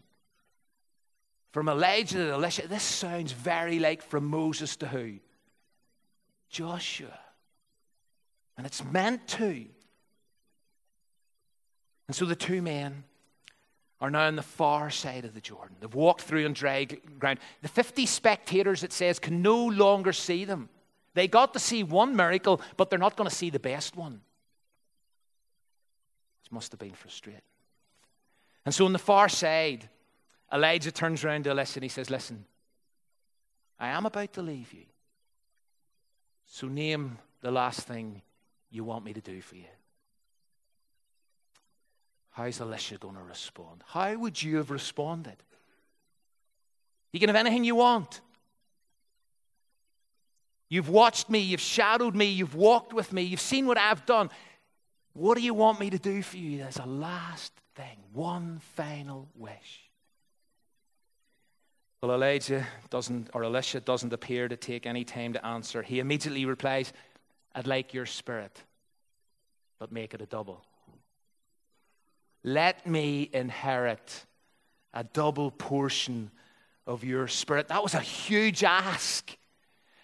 from 1.53 1.69
Elijah 1.69 2.19
to 2.19 2.31
Elisha, 2.31 2.67
this 2.67 2.83
sounds 2.83 3.33
very 3.33 3.79
like 3.79 4.03
from 4.03 4.25
Moses 4.25 4.77
to 4.77 4.89
who? 4.89 5.19
Joshua. 6.49 7.19
And 8.57 8.67
it's 8.67 8.83
meant 8.85 9.29
to. 9.29 9.67
And 12.09 12.17
so 12.17 12.25
the 12.25 12.35
two 12.37 12.63
men 12.63 13.05
are 14.01 14.11
now 14.11 14.27
on 14.27 14.37
the 14.37 14.43
far 14.43 14.91
side 14.91 15.25
of 15.25 15.35
the 15.35 15.41
Jordan. 15.41 15.77
They've 15.81 15.95
walked 15.95 16.23
through 16.23 16.47
on 16.47 16.55
dry 16.55 16.85
ground. 16.85 17.39
The 17.63 17.69
50 17.69 18.07
spectators, 18.07 18.83
it 18.83 18.93
says, 18.93 19.19
can 19.19 19.43
no 19.43 19.67
longer 19.67 20.13
see 20.13 20.45
them. 20.45 20.69
They 21.15 21.29
got 21.29 21.53
to 21.53 21.59
see 21.59 21.83
one 21.83 22.17
miracle, 22.17 22.61
but 22.77 22.89
they're 22.89 22.99
not 22.99 23.17
going 23.17 23.29
to 23.29 23.35
see 23.35 23.51
the 23.51 23.59
best 23.59 23.97
one. 23.97 24.21
This 26.43 26.51
must 26.51 26.73
have 26.73 26.79
been 26.79 26.93
frustrating. 26.93 27.43
And 28.65 28.75
so 28.75 28.87
on 28.87 28.93
the 28.93 28.99
far 28.99 29.29
side, 29.29 29.89
Elijah 30.53 30.93
turns 30.93 31.25
around 31.25 31.45
to 31.45 31.51
Elisha 31.51 31.79
and 31.79 31.85
he 31.85 31.89
says, 31.89 32.11
Listen, 32.11 32.45
I 33.79 33.89
am 33.89 34.07
about 34.07 34.33
to 34.35 34.43
leave 34.43 34.73
you. 34.73 34.85
So 36.47 36.69
name 36.69 37.19
the 37.41 37.51
last 37.51 37.81
thing 37.81 38.23
you 38.71 38.85
want 38.85 39.05
me 39.05 39.13
to 39.13 39.21
do 39.21 39.41
for 39.41 39.57
you? 39.57 39.65
How's 42.31 42.61
Elisha 42.61 42.97
going 42.97 43.17
to 43.17 43.23
respond? 43.23 43.83
How 43.87 44.17
would 44.17 44.43
you 44.43 44.57
have 44.59 44.71
responded? 44.71 45.37
You 47.13 47.21
can 47.21 47.29
have 47.29 47.37
anything 47.37 47.65
you 47.65 47.75
want. 47.75 48.21
You've 50.69 50.89
watched 50.89 51.29
me, 51.29 51.41
you've 51.41 51.61
shadowed 51.61 52.15
me, 52.15 52.27
you've 52.27 52.55
walked 52.55 52.93
with 52.93 53.13
me, 53.13 53.23
you've 53.23 53.41
seen 53.41 53.67
what 53.67 53.77
I've 53.77 54.07
done. 54.07 54.31
What 55.13 55.37
do 55.37 55.43
you 55.43 55.53
want 55.53 55.81
me 55.81 55.91
to 55.91 55.99
do 55.99 56.23
for 56.23 56.37
you? 56.37 56.59
There's 56.59 56.79
a 56.79 56.87
last 56.87 57.53
thing, 57.75 57.99
one 58.13 58.61
final 58.77 59.29
wish. 59.35 59.91
Well, 62.01 62.13
Elijah 62.13 62.65
doesn't, 62.89 63.31
or 63.35 63.43
Elisha 63.43 63.81
doesn't 63.81 64.13
appear 64.13 64.49
to 64.49 64.57
take 64.57 64.87
any 64.87 65.05
time 65.05 65.33
to 65.33 65.45
answer. 65.45 65.83
He 65.83 65.99
immediately 65.99 66.45
replies, 66.45 66.93
I'd 67.55 67.67
like 67.67 67.93
your 67.93 68.07
spirit, 68.07 68.63
but 69.81 69.91
make 69.91 70.15
it 70.15 70.23
a 70.23 70.27
double. 70.27 70.65
Let 72.43 72.87
me 72.87 73.29
inherit 73.33 74.25
a 74.95 75.05
double 75.05 75.51
portion 75.51 76.31
of 76.87 77.05
your 77.05 77.29
spirit. 77.29 77.69
That 77.69 77.83
was 77.83 77.95
a 77.95 78.01
huge 78.01 78.65
ask. 78.65 79.37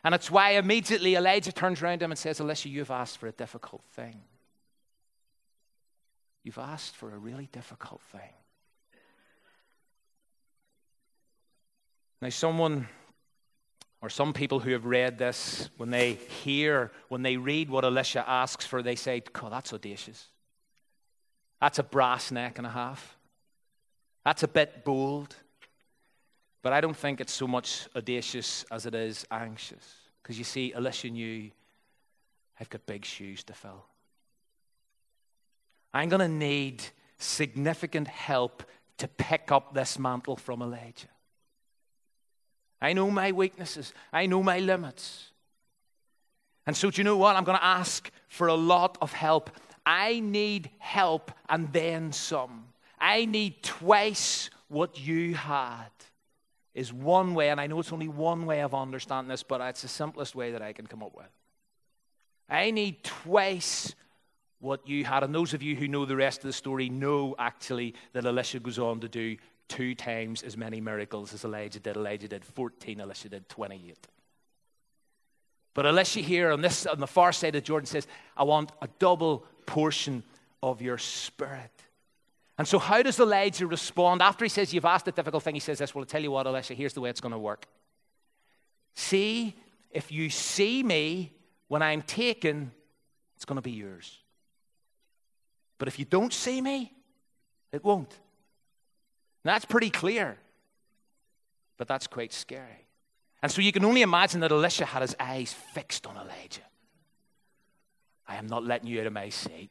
And 0.04 0.14
it's 0.14 0.30
why 0.30 0.50
immediately 0.50 1.16
Elijah 1.16 1.50
turns 1.52 1.82
around 1.82 1.98
to 1.98 2.04
him 2.04 2.12
and 2.12 2.18
says, 2.18 2.40
Elisha, 2.40 2.68
you've 2.68 2.90
asked 2.90 3.18
for 3.18 3.26
a 3.26 3.32
difficult 3.32 3.82
thing. 3.92 4.20
You've 6.44 6.58
asked 6.58 6.94
for 6.94 7.12
a 7.12 7.18
really 7.18 7.48
difficult 7.50 8.00
thing. 8.12 8.20
Now, 12.22 12.28
someone 12.28 12.86
or 14.00 14.08
some 14.08 14.32
people 14.32 14.60
who 14.60 14.70
have 14.70 14.84
read 14.86 15.18
this, 15.18 15.70
when 15.76 15.90
they 15.90 16.12
hear, 16.12 16.92
when 17.08 17.22
they 17.22 17.36
read 17.36 17.68
what 17.68 17.84
Elisha 17.84 18.24
asks 18.28 18.64
for, 18.64 18.82
they 18.82 18.94
say, 18.94 19.22
God, 19.32 19.50
that's 19.50 19.72
audacious. 19.72 20.28
That's 21.60 21.78
a 21.78 21.82
brass 21.82 22.30
neck 22.30 22.58
and 22.58 22.66
a 22.66 22.70
half. 22.70 23.16
That's 24.24 24.42
a 24.42 24.48
bit 24.48 24.84
bold. 24.84 25.36
But 26.62 26.72
I 26.72 26.80
don't 26.80 26.96
think 26.96 27.20
it's 27.20 27.32
so 27.32 27.46
much 27.46 27.86
audacious 27.94 28.64
as 28.70 28.86
it 28.86 28.94
is 28.94 29.24
anxious. 29.30 29.94
Because 30.22 30.38
you 30.38 30.44
see, 30.44 30.72
Elisha 30.74 31.08
knew 31.10 31.50
I've 32.60 32.68
got 32.68 32.84
big 32.86 33.04
shoes 33.04 33.44
to 33.44 33.52
fill. 33.52 33.84
I'm 35.94 36.08
going 36.08 36.20
to 36.20 36.28
need 36.28 36.82
significant 37.18 38.08
help 38.08 38.62
to 38.98 39.08
pick 39.08 39.52
up 39.52 39.74
this 39.74 39.98
mantle 39.98 40.36
from 40.36 40.62
Elijah. 40.62 41.08
I 42.80 42.92
know 42.92 43.10
my 43.10 43.32
weaknesses, 43.32 43.92
I 44.12 44.26
know 44.26 44.42
my 44.42 44.58
limits. 44.58 45.30
And 46.66 46.76
so, 46.76 46.90
do 46.90 47.00
you 47.00 47.04
know 47.04 47.16
what? 47.16 47.36
I'm 47.36 47.44
going 47.44 47.58
to 47.58 47.64
ask 47.64 48.10
for 48.28 48.48
a 48.48 48.54
lot 48.54 48.98
of 49.00 49.12
help. 49.12 49.50
I 49.86 50.20
need 50.20 50.68
help 50.78 51.30
and 51.48 51.72
then 51.72 52.12
some. 52.12 52.66
I 52.98 53.24
need 53.24 53.62
twice 53.62 54.50
what 54.68 54.98
you 54.98 55.34
had, 55.34 55.90
is 56.74 56.92
one 56.92 57.34
way, 57.34 57.50
and 57.50 57.60
I 57.60 57.68
know 57.68 57.78
it's 57.78 57.92
only 57.92 58.08
one 58.08 58.46
way 58.46 58.62
of 58.62 58.74
understanding 58.74 59.28
this, 59.28 59.44
but 59.44 59.60
it's 59.60 59.82
the 59.82 59.88
simplest 59.88 60.34
way 60.34 60.50
that 60.50 60.60
I 60.60 60.72
can 60.72 60.88
come 60.88 61.04
up 61.04 61.16
with. 61.16 61.30
I 62.48 62.72
need 62.72 63.04
twice 63.04 63.94
what 64.58 64.88
you 64.88 65.04
had. 65.04 65.22
And 65.22 65.34
those 65.34 65.54
of 65.54 65.62
you 65.62 65.76
who 65.76 65.88
know 65.88 66.04
the 66.04 66.16
rest 66.16 66.38
of 66.38 66.44
the 66.44 66.52
story 66.52 66.88
know 66.88 67.34
actually 67.38 67.94
that 68.12 68.24
Elisha 68.24 68.60
goes 68.60 68.78
on 68.78 69.00
to 69.00 69.08
do 69.08 69.36
two 69.68 69.94
times 69.94 70.42
as 70.42 70.56
many 70.56 70.80
miracles 70.80 71.32
as 71.34 71.44
Elijah 71.44 71.80
did. 71.80 71.96
Elijah 71.96 72.28
did 72.28 72.44
14, 72.44 73.00
Elisha 73.00 73.28
did 73.28 73.48
28. 73.48 74.08
But 75.76 75.84
Elisha 75.84 76.20
here 76.20 76.52
on 76.52 76.62
this 76.62 76.86
on 76.86 77.00
the 77.00 77.06
far 77.06 77.32
side 77.32 77.54
of 77.54 77.62
Jordan 77.62 77.86
says, 77.86 78.06
I 78.34 78.44
want 78.44 78.72
a 78.80 78.88
double 78.98 79.44
portion 79.66 80.22
of 80.62 80.80
your 80.80 80.96
spirit. 80.96 81.70
And 82.56 82.66
so, 82.66 82.78
how 82.78 83.02
does 83.02 83.20
Elijah 83.20 83.66
respond? 83.66 84.22
After 84.22 84.46
he 84.46 84.48
says, 84.48 84.72
You've 84.72 84.86
asked 84.86 85.06
a 85.06 85.12
difficult 85.12 85.42
thing, 85.42 85.52
he 85.52 85.60
says 85.60 85.78
this, 85.78 85.94
Well, 85.94 86.00
I'll 86.00 86.06
tell 86.06 86.22
you 86.22 86.30
what, 86.30 86.46
Elisha, 86.46 86.72
here's 86.72 86.94
the 86.94 87.02
way 87.02 87.10
it's 87.10 87.20
going 87.20 87.32
to 87.32 87.38
work. 87.38 87.66
See, 88.94 89.54
if 89.90 90.10
you 90.10 90.30
see 90.30 90.82
me 90.82 91.34
when 91.68 91.82
I'm 91.82 92.00
taken, 92.00 92.72
it's 93.34 93.44
going 93.44 93.56
to 93.56 93.62
be 93.62 93.72
yours. 93.72 94.18
But 95.76 95.88
if 95.88 95.98
you 95.98 96.06
don't 96.06 96.32
see 96.32 96.58
me, 96.62 96.90
it 97.70 97.84
won't. 97.84 98.18
that's 99.44 99.66
pretty 99.66 99.90
clear. 99.90 100.38
But 101.76 101.86
that's 101.86 102.06
quite 102.06 102.32
scary. 102.32 102.85
And 103.46 103.52
so 103.52 103.62
you 103.62 103.70
can 103.70 103.84
only 103.84 104.02
imagine 104.02 104.40
that 104.40 104.50
Elisha 104.50 104.84
had 104.84 105.02
his 105.02 105.14
eyes 105.20 105.52
fixed 105.52 106.04
on 106.04 106.16
Elijah. 106.16 106.66
I 108.26 108.34
am 108.34 108.48
not 108.48 108.64
letting 108.64 108.88
you 108.88 109.00
out 109.00 109.06
of 109.06 109.12
my 109.12 109.28
sight. 109.28 109.70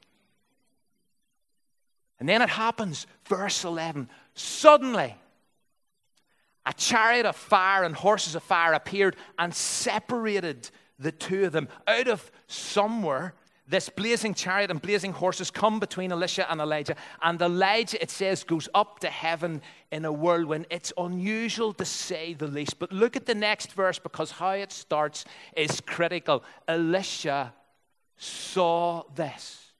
And 2.18 2.30
then 2.30 2.42
it 2.42 2.48
happens, 2.48 3.06
verse 3.26 3.66
11. 3.66 4.10
Suddenly, 4.34 5.14
a 6.66 6.72
chariot 6.72 7.26
of 7.26 7.36
fire 7.36 7.84
and 7.84 7.94
horses 7.94 8.34
of 8.34 8.44
fire 8.44 8.72
appeared 8.72 9.18
and 9.38 9.54
separated 9.54 10.70
the 10.98 11.12
two 11.12 11.44
of 11.44 11.52
them 11.52 11.68
out 11.86 12.08
of 12.08 12.32
somewhere. 12.48 13.34
This 13.68 13.90
blazing 13.90 14.36
chariot 14.36 14.70
and 14.70 14.80
blazing 14.80 15.12
horses 15.12 15.50
come 15.50 15.80
between 15.80 16.12
Elisha 16.12 16.50
and 16.52 16.62
Elijah. 16.62 16.96
And 17.24 17.42
Elijah, 17.42 18.00
it 18.00 18.12
says, 18.12 18.44
goes 18.44 18.70
up 18.76 19.00
to 19.00 19.10
heaven 19.10 19.62
in 19.92 20.06
a 20.06 20.12
whirlwind. 20.12 20.68
It's 20.70 20.94
unusual 20.98 21.74
to 21.74 21.86
say 21.86 22.36
the 22.36 22.48
least. 22.48 22.78
But 22.78 22.92
look 22.92 23.16
at 23.16 23.26
the 23.26 23.34
next 23.34 23.74
verse 23.74 23.98
because 23.98 24.30
how 24.30 24.52
it 24.52 24.72
starts 24.72 25.26
is 25.58 25.82
critical. 25.82 26.44
Elisha 26.68 27.54
saw 28.18 29.04
this. 29.16 29.72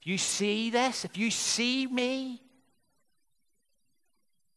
If 0.00 0.06
you 0.06 0.18
see 0.18 0.70
this, 0.70 1.04
if 1.04 1.18
you 1.18 1.32
see 1.32 1.88
me, 1.88 2.40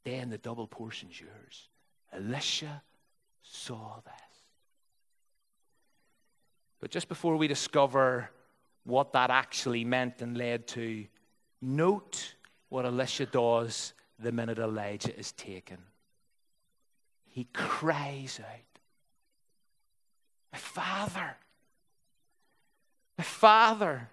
then 0.03 0.29
the 0.29 0.37
double 0.37 0.67
portion's 0.67 1.19
yours. 1.19 1.67
Elisha 2.13 2.83
saw 3.41 4.01
this. 4.05 4.28
But 6.79 6.91
just 6.91 7.07
before 7.07 7.35
we 7.35 7.47
discover 7.47 8.29
what 8.83 9.13
that 9.13 9.29
actually 9.29 9.83
meant 9.83 10.21
and 10.21 10.37
led 10.37 10.67
to, 10.67 11.05
note 11.61 12.35
what 12.69 12.85
Elisha 12.85 13.25
does 13.25 13.93
the 14.17 14.31
minute 14.31 14.59
Elijah 14.59 15.17
is 15.17 15.31
taken. 15.33 15.77
He 17.27 17.47
cries 17.53 18.39
out, 18.39 18.79
My 20.51 20.59
father, 20.59 21.37
my 23.17 23.23
father. 23.23 24.09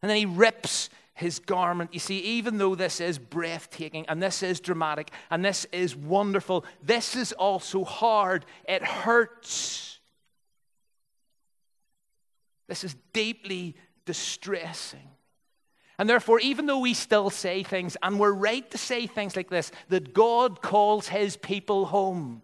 And 0.00 0.08
then 0.08 0.16
he 0.16 0.26
rips 0.26 0.90
his 1.14 1.40
garment. 1.40 1.92
You 1.92 1.98
see, 1.98 2.18
even 2.18 2.58
though 2.58 2.76
this 2.76 3.00
is 3.00 3.18
breathtaking 3.18 4.06
and 4.06 4.22
this 4.22 4.44
is 4.44 4.60
dramatic 4.60 5.10
and 5.30 5.44
this 5.44 5.66
is 5.72 5.96
wonderful, 5.96 6.64
this 6.82 7.16
is 7.16 7.32
also 7.32 7.84
hard. 7.84 8.46
It 8.68 8.84
hurts. 8.84 9.97
This 12.68 12.84
is 12.84 12.94
deeply 13.12 13.74
distressing. 14.04 15.08
And 15.98 16.08
therefore, 16.08 16.38
even 16.38 16.66
though 16.66 16.78
we 16.78 16.94
still 16.94 17.28
say 17.28 17.64
things, 17.64 17.96
and 18.02 18.20
we're 18.20 18.32
right 18.32 18.70
to 18.70 18.78
say 18.78 19.06
things 19.06 19.34
like 19.34 19.50
this, 19.50 19.72
that 19.88 20.14
God 20.14 20.62
calls 20.62 21.08
his 21.08 21.36
people 21.36 21.86
home. 21.86 22.42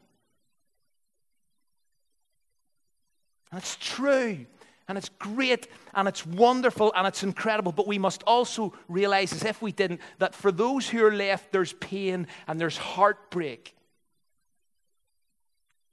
And 3.53 3.61
it's 3.61 3.77
true 3.77 4.47
and 4.89 4.99
it's 4.99 5.11
great 5.19 5.69
and 5.95 6.09
it's 6.09 6.27
wonderful 6.27 6.93
and 6.97 7.07
it's 7.07 7.23
incredible. 7.23 7.71
But 7.71 7.87
we 7.87 7.99
must 7.99 8.25
also 8.25 8.75
realize, 8.89 9.33
as 9.33 9.45
if 9.45 9.63
we 9.63 9.71
didn't, 9.71 10.01
that 10.19 10.35
for 10.35 10.51
those 10.51 10.89
who 10.89 11.05
are 11.05 11.15
left, 11.15 11.53
there's 11.53 11.73
pain 11.75 12.27
and 12.49 12.61
there's 12.61 12.77
heartbreak. 12.77 13.77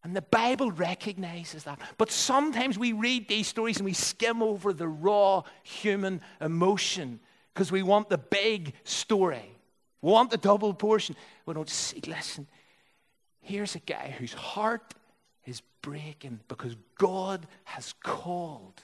And 0.04 0.16
the 0.16 0.22
Bible 0.22 0.72
recognizes 0.72 1.66
that. 1.66 1.80
But 1.98 2.12
sometimes 2.12 2.78
we 2.78 2.92
read 2.92 3.28
these 3.28 3.48
stories 3.48 3.78
and 3.78 3.86
we 3.86 3.94
skim 3.94 4.42
over 4.42 4.74
the 4.74 4.88
raw 4.88 5.44
human 5.64 6.22
emotion 6.40 7.20
because 7.54 7.72
we 7.72 7.84
want 7.84 8.10
the 8.10 8.18
big 8.18 8.74
story. 8.84 9.52
We 10.02 10.12
want 10.12 10.32
the 10.32 10.38
double 10.38 10.74
portion. 10.74 11.16
We 11.46 11.54
don't 11.54 11.70
see, 11.70 12.02
listen, 12.08 12.48
here's 13.42 13.76
a 13.76 13.80
guy 13.80 14.16
whose 14.18 14.34
heart 14.34 14.96
is 15.46 15.62
breaking 15.84 16.40
because 16.48 16.76
God 16.98 17.46
has 17.66 17.94
called 18.02 18.82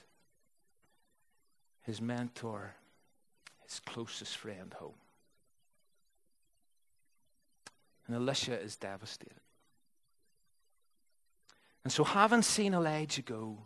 his 1.81 1.99
mentor, 1.99 2.75
his 3.65 3.79
closest 3.79 4.37
friend 4.37 4.71
home. 4.73 4.93
And 8.05 8.15
Elisha 8.15 8.59
is 8.59 8.75
devastated. 8.75 9.46
And 11.87 11.91
so, 11.93 12.03
having 12.03 12.41
seen 12.41 12.73
Elijah 12.73 13.21
go, 13.21 13.59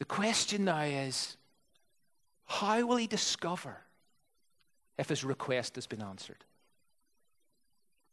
the 0.00 0.04
question 0.04 0.64
now 0.64 0.80
is 0.80 1.36
how 2.46 2.84
will 2.84 2.96
he 2.96 3.06
discover 3.06 3.76
if 4.98 5.08
his 5.08 5.22
request 5.22 5.76
has 5.76 5.86
been 5.86 6.02
answered? 6.02 6.44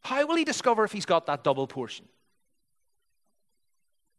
How 0.02 0.28
will 0.28 0.36
he 0.36 0.44
discover 0.44 0.84
if 0.84 0.92
he's 0.92 1.08
got 1.08 1.26
that 1.26 1.44
double 1.44 1.66
portion? 1.66 2.06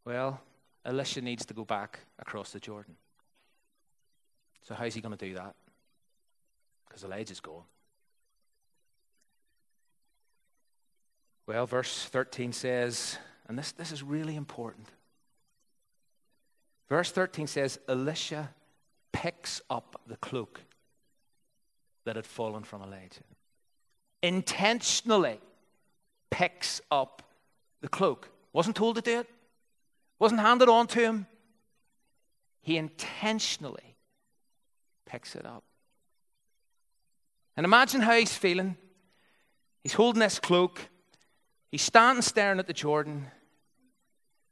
Well, 0.03 0.41
Elisha 0.83 1.21
needs 1.21 1.45
to 1.45 1.53
go 1.53 1.63
back 1.63 1.99
across 2.19 2.51
the 2.51 2.59
Jordan. 2.59 2.97
So, 4.67 4.75
how's 4.75 4.93
he 4.93 4.99
going 4.99 5.15
to 5.15 5.25
do 5.25 5.35
that? 5.35 5.55
Because 6.85 7.05
Elijah's 7.05 7.39
gone. 7.39 7.63
Well, 11.47 11.65
verse 11.65 12.03
13 12.03 12.51
says, 12.51 13.17
and 13.49 13.57
this, 13.57 13.71
this 13.71 13.91
is 13.91 14.03
really 14.03 14.35
important. 14.35 14.87
Verse 16.87 17.11
13 17.11 17.47
says, 17.47 17.79
Elisha 17.89 18.49
picks 19.11 19.61
up 19.69 19.99
the 20.07 20.17
cloak 20.17 20.61
that 22.05 22.15
had 22.15 22.27
fallen 22.27 22.63
from 22.63 22.83
Elijah. 22.83 23.21
Intentionally 24.21 25.39
picks 26.29 26.79
up 26.91 27.23
the 27.81 27.87
cloak. 27.87 28.29
Wasn't 28.53 28.75
told 28.75 28.95
to 28.95 29.01
do 29.01 29.19
it, 29.19 29.29
wasn't 30.19 30.41
handed 30.41 30.69
on 30.69 30.87
to 30.87 30.99
him. 30.99 31.25
He 32.61 32.77
intentionally 32.77 33.95
picks 35.05 35.35
it 35.35 35.45
up. 35.45 35.63
And 37.57 37.65
imagine 37.65 38.01
how 38.01 38.13
he's 38.13 38.33
feeling. 38.33 38.77
He's 39.81 39.93
holding 39.93 40.19
this 40.19 40.39
cloak. 40.39 40.81
He's 41.71 41.81
standing 41.81 42.21
staring 42.21 42.59
at 42.59 42.67
the 42.67 42.73
Jordan. 42.73 43.27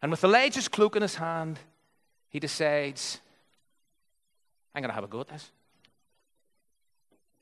And 0.01 0.11
with 0.11 0.23
Elijah's 0.23 0.67
cloak 0.67 0.95
in 0.95 1.01
his 1.01 1.15
hand, 1.15 1.59
he 2.29 2.39
decides, 2.39 3.19
I'm 4.75 4.81
going 4.81 4.89
to 4.89 4.95
have 4.95 5.03
a 5.03 5.07
go 5.07 5.21
at 5.21 5.27
this. 5.27 5.51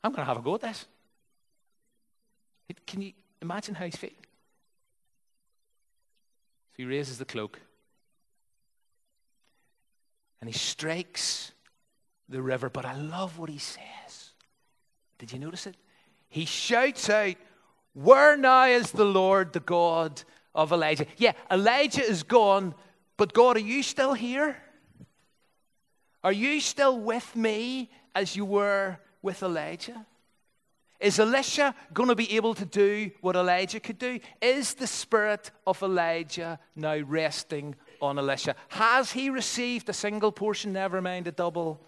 I'm 0.04 0.12
going 0.12 0.22
to 0.22 0.28
have 0.28 0.38
a 0.38 0.42
go 0.42 0.56
at 0.56 0.62
this. 0.62 0.86
Can 2.88 3.02
you 3.02 3.12
imagine 3.42 3.76
how 3.76 3.86
he's 3.86 3.96
feeling? 3.96 4.16
So 6.72 6.78
he 6.78 6.86
raises 6.86 7.18
the 7.18 7.26
cloak 7.26 7.60
and 10.42 10.50
he 10.50 10.58
strikes 10.58 11.52
the 12.30 12.42
river. 12.42 12.70
But 12.70 12.86
I 12.86 12.96
love 12.96 13.38
what 13.38 13.50
he 13.50 13.58
says. 13.58 14.32
Did 15.18 15.32
you 15.32 15.40
notice 15.40 15.68
it? 15.68 15.76
He 16.30 16.46
shouts 16.46 17.10
out, 17.10 17.36
Where 17.94 18.38
now 18.38 18.66
is 18.66 18.92
the 18.92 19.06
Lord, 19.06 19.54
the 19.54 19.60
God 19.60 20.22
of 20.56 20.72
Elijah? 20.72 21.06
Yeah, 21.18 21.34
Elijah 21.52 22.04
is 22.04 22.24
gone, 22.24 22.74
but 23.18 23.34
God, 23.34 23.58
are 23.58 23.60
you 23.60 23.84
still 23.84 24.14
here? 24.14 24.58
Are 26.24 26.32
you 26.32 26.60
still 26.60 27.00
with 27.00 27.36
me 27.36 27.92
as 28.16 28.36
you 28.36 28.46
were 28.46 28.98
with 29.22 29.44
Elijah? 29.44 30.06
Is 31.00 31.20
Elisha 31.20 31.76
going 31.94 32.10
to 32.10 32.16
be 32.16 32.36
able 32.36 32.56
to 32.56 32.66
do 32.66 33.12
what 33.22 33.36
Elijah 33.36 33.80
could 33.80 34.00
do? 34.00 34.20
Is 34.42 34.74
the 34.74 34.88
spirit 34.88 35.52
of 35.68 35.84
Elijah 35.84 36.58
now 36.76 36.98
resting 36.98 37.76
on 38.02 38.18
Elisha? 38.18 38.56
Has 38.70 39.12
he 39.12 39.30
received 39.30 39.90
a 39.90 39.94
single 39.94 40.32
portion, 40.32 40.72
never 40.74 41.02
mind 41.02 41.28
a 41.28 41.32
double? 41.32 41.82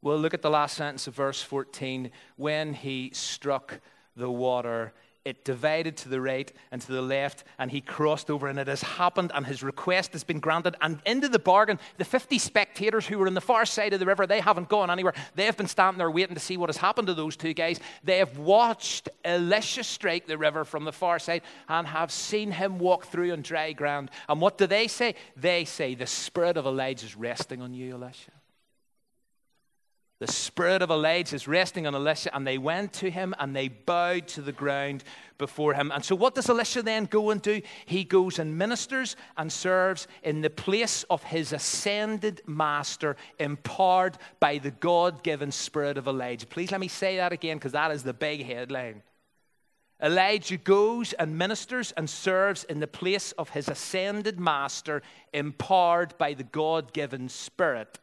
Well, 0.00 0.16
look 0.16 0.32
at 0.32 0.42
the 0.42 0.50
last 0.50 0.76
sentence 0.76 1.06
of 1.08 1.14
verse 1.14 1.42
14. 1.42 2.10
When 2.36 2.72
he 2.72 3.10
struck 3.12 3.80
the 4.14 4.30
water, 4.30 4.94
it 5.26 5.44
divided 5.44 5.96
to 5.96 6.08
the 6.08 6.20
right 6.20 6.52
and 6.70 6.80
to 6.80 6.92
the 6.92 7.02
left, 7.02 7.42
and 7.58 7.68
he 7.68 7.80
crossed 7.80 8.30
over, 8.30 8.46
and 8.46 8.60
it 8.60 8.68
has 8.68 8.80
happened, 8.80 9.32
and 9.34 9.44
his 9.44 9.60
request 9.60 10.12
has 10.12 10.22
been 10.22 10.38
granted. 10.38 10.76
And 10.80 11.00
into 11.04 11.28
the 11.28 11.40
bargain, 11.40 11.80
the 11.98 12.04
50 12.04 12.38
spectators 12.38 13.08
who 13.08 13.18
were 13.18 13.26
on 13.26 13.34
the 13.34 13.40
far 13.40 13.66
side 13.66 13.92
of 13.92 13.98
the 13.98 14.06
river, 14.06 14.24
they 14.24 14.38
haven't 14.38 14.68
gone 14.68 14.88
anywhere. 14.88 15.14
They 15.34 15.46
have 15.46 15.56
been 15.56 15.66
standing 15.66 15.98
there 15.98 16.12
waiting 16.12 16.36
to 16.36 16.40
see 16.40 16.56
what 16.56 16.68
has 16.68 16.76
happened 16.76 17.08
to 17.08 17.14
those 17.14 17.36
two 17.36 17.54
guys. 17.54 17.80
They 18.04 18.18
have 18.18 18.38
watched 18.38 19.08
Elisha 19.24 19.82
strike 19.82 20.28
the 20.28 20.38
river 20.38 20.64
from 20.64 20.84
the 20.84 20.92
far 20.92 21.18
side 21.18 21.42
and 21.68 21.88
have 21.88 22.12
seen 22.12 22.52
him 22.52 22.78
walk 22.78 23.06
through 23.06 23.32
on 23.32 23.42
dry 23.42 23.72
ground. 23.72 24.12
And 24.28 24.40
what 24.40 24.58
do 24.58 24.68
they 24.68 24.86
say? 24.86 25.16
They 25.36 25.64
say, 25.64 25.96
The 25.96 26.06
spirit 26.06 26.56
of 26.56 26.66
Elijah 26.66 27.04
is 27.04 27.16
resting 27.16 27.62
on 27.62 27.74
you, 27.74 27.94
Elisha. 27.94 28.35
The 30.18 30.32
spirit 30.32 30.80
of 30.80 30.90
Elijah 30.90 31.36
is 31.36 31.46
resting 31.46 31.86
on 31.86 31.94
Elisha, 31.94 32.34
and 32.34 32.46
they 32.46 32.56
went 32.56 32.94
to 32.94 33.10
him 33.10 33.34
and 33.38 33.54
they 33.54 33.68
bowed 33.68 34.26
to 34.28 34.40
the 34.40 34.52
ground 34.52 35.04
before 35.36 35.74
him. 35.74 35.92
And 35.92 36.02
so, 36.02 36.14
what 36.14 36.34
does 36.34 36.48
Elisha 36.48 36.82
then 36.82 37.04
go 37.04 37.28
and 37.28 37.42
do? 37.42 37.60
He 37.84 38.02
goes 38.02 38.38
and 38.38 38.56
ministers 38.56 39.14
and 39.36 39.52
serves 39.52 40.08
in 40.22 40.40
the 40.40 40.48
place 40.48 41.02
of 41.10 41.22
his 41.22 41.52
ascended 41.52 42.40
master, 42.46 43.16
empowered 43.38 44.16
by 44.40 44.56
the 44.56 44.70
God 44.70 45.22
given 45.22 45.52
spirit 45.52 45.98
of 45.98 46.08
Elijah. 46.08 46.46
Please 46.46 46.70
let 46.70 46.80
me 46.80 46.88
say 46.88 47.16
that 47.16 47.32
again 47.32 47.58
because 47.58 47.72
that 47.72 47.90
is 47.90 48.02
the 48.02 48.14
big 48.14 48.46
headline. 48.46 49.02
Elijah 50.02 50.56
goes 50.56 51.12
and 51.14 51.36
ministers 51.36 51.92
and 51.92 52.08
serves 52.08 52.64
in 52.64 52.80
the 52.80 52.86
place 52.86 53.32
of 53.32 53.50
his 53.50 53.68
ascended 53.68 54.40
master, 54.40 55.02
empowered 55.34 56.16
by 56.16 56.32
the 56.32 56.42
God 56.42 56.94
given 56.94 57.28
spirit 57.28 57.98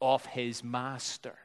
of 0.00 0.26
his 0.26 0.62
master. 0.64 1.36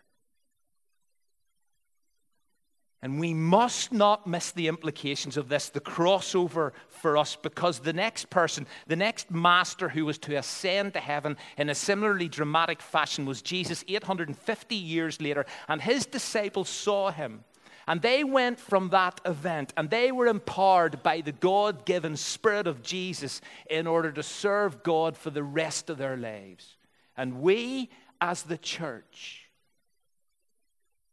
And 3.06 3.20
we 3.20 3.36
must 3.36 3.91
not 3.91 4.26
miss 4.26 4.50
the 4.50 4.68
implications 4.68 5.38
of 5.38 5.48
this, 5.48 5.70
the 5.70 5.80
crossover 5.80 6.72
for 6.88 7.18
us, 7.18 7.36
because 7.36 7.78
the 7.78 7.94
next 7.94 8.32
person, 8.32 8.65
the 8.88 8.96
next 8.96 9.30
master 9.30 9.89
who 9.89 10.06
was 10.06 10.18
to 10.18 10.36
ascend 10.36 10.94
to 10.94 11.00
heaven 11.00 11.38
in 11.56 11.70
a 11.70 11.76
similarly 11.76 12.28
dramatic 12.28 12.82
fashion 12.82 13.28
was 13.28 13.44
Jesus 13.44 13.86
850 13.88 14.76
years 14.76 15.22
later. 15.22 15.46
And 15.68 15.84
his 15.84 16.08
disciples 16.08 16.68
saw 16.68 17.12
him. 17.12 17.44
And 17.88 18.02
they 18.02 18.24
went 18.24 18.60
from 18.60 18.89
that 18.89 19.22
event 19.24 19.72
and 19.78 19.91
they 19.91 20.12
were 20.12 20.26
empowered 20.26 21.04
by 21.04 21.22
the 21.22 21.32
God 21.32 21.86
given 21.86 22.18
Spirit 22.18 22.65
of 22.65 22.82
Jesus 22.82 23.39
in 23.70 23.86
order 23.86 24.12
to 24.13 24.24
serve 24.24 24.82
God 24.82 25.15
for 25.15 25.30
the 25.30 25.44
rest 25.44 25.91
of 25.91 26.00
their 26.00 26.18
lives. 26.18 26.76
And 27.15 27.41
we 27.41 27.91
as 28.21 28.43
the 28.43 28.58
church, 28.58 29.49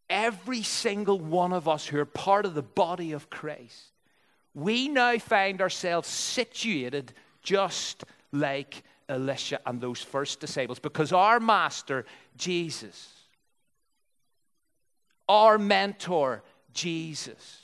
every 0.09 0.63
single 0.63 1.19
one 1.19 1.53
of 1.53 1.69
us 1.69 1.87
who 1.87 1.99
are 1.99 2.05
part 2.05 2.45
of 2.45 2.55
the 2.55 2.63
body 2.63 3.13
of 3.13 3.31
Christ, 3.31 3.93
we 4.55 4.89
now 4.89 5.19
find 5.19 5.61
ourselves 5.61 6.09
situated 6.09 7.13
just 7.43 8.05
like 8.33 8.83
Elisha 9.09 9.61
and 9.67 9.81
those 9.81 10.03
first 10.03 10.41
disciples 10.41 10.79
because 10.79 11.13
our 11.13 11.41
master, 11.41 12.05
Jesus, 12.37 13.11
our 15.29 15.59
mentor, 15.59 16.43
Jesus, 16.73 17.61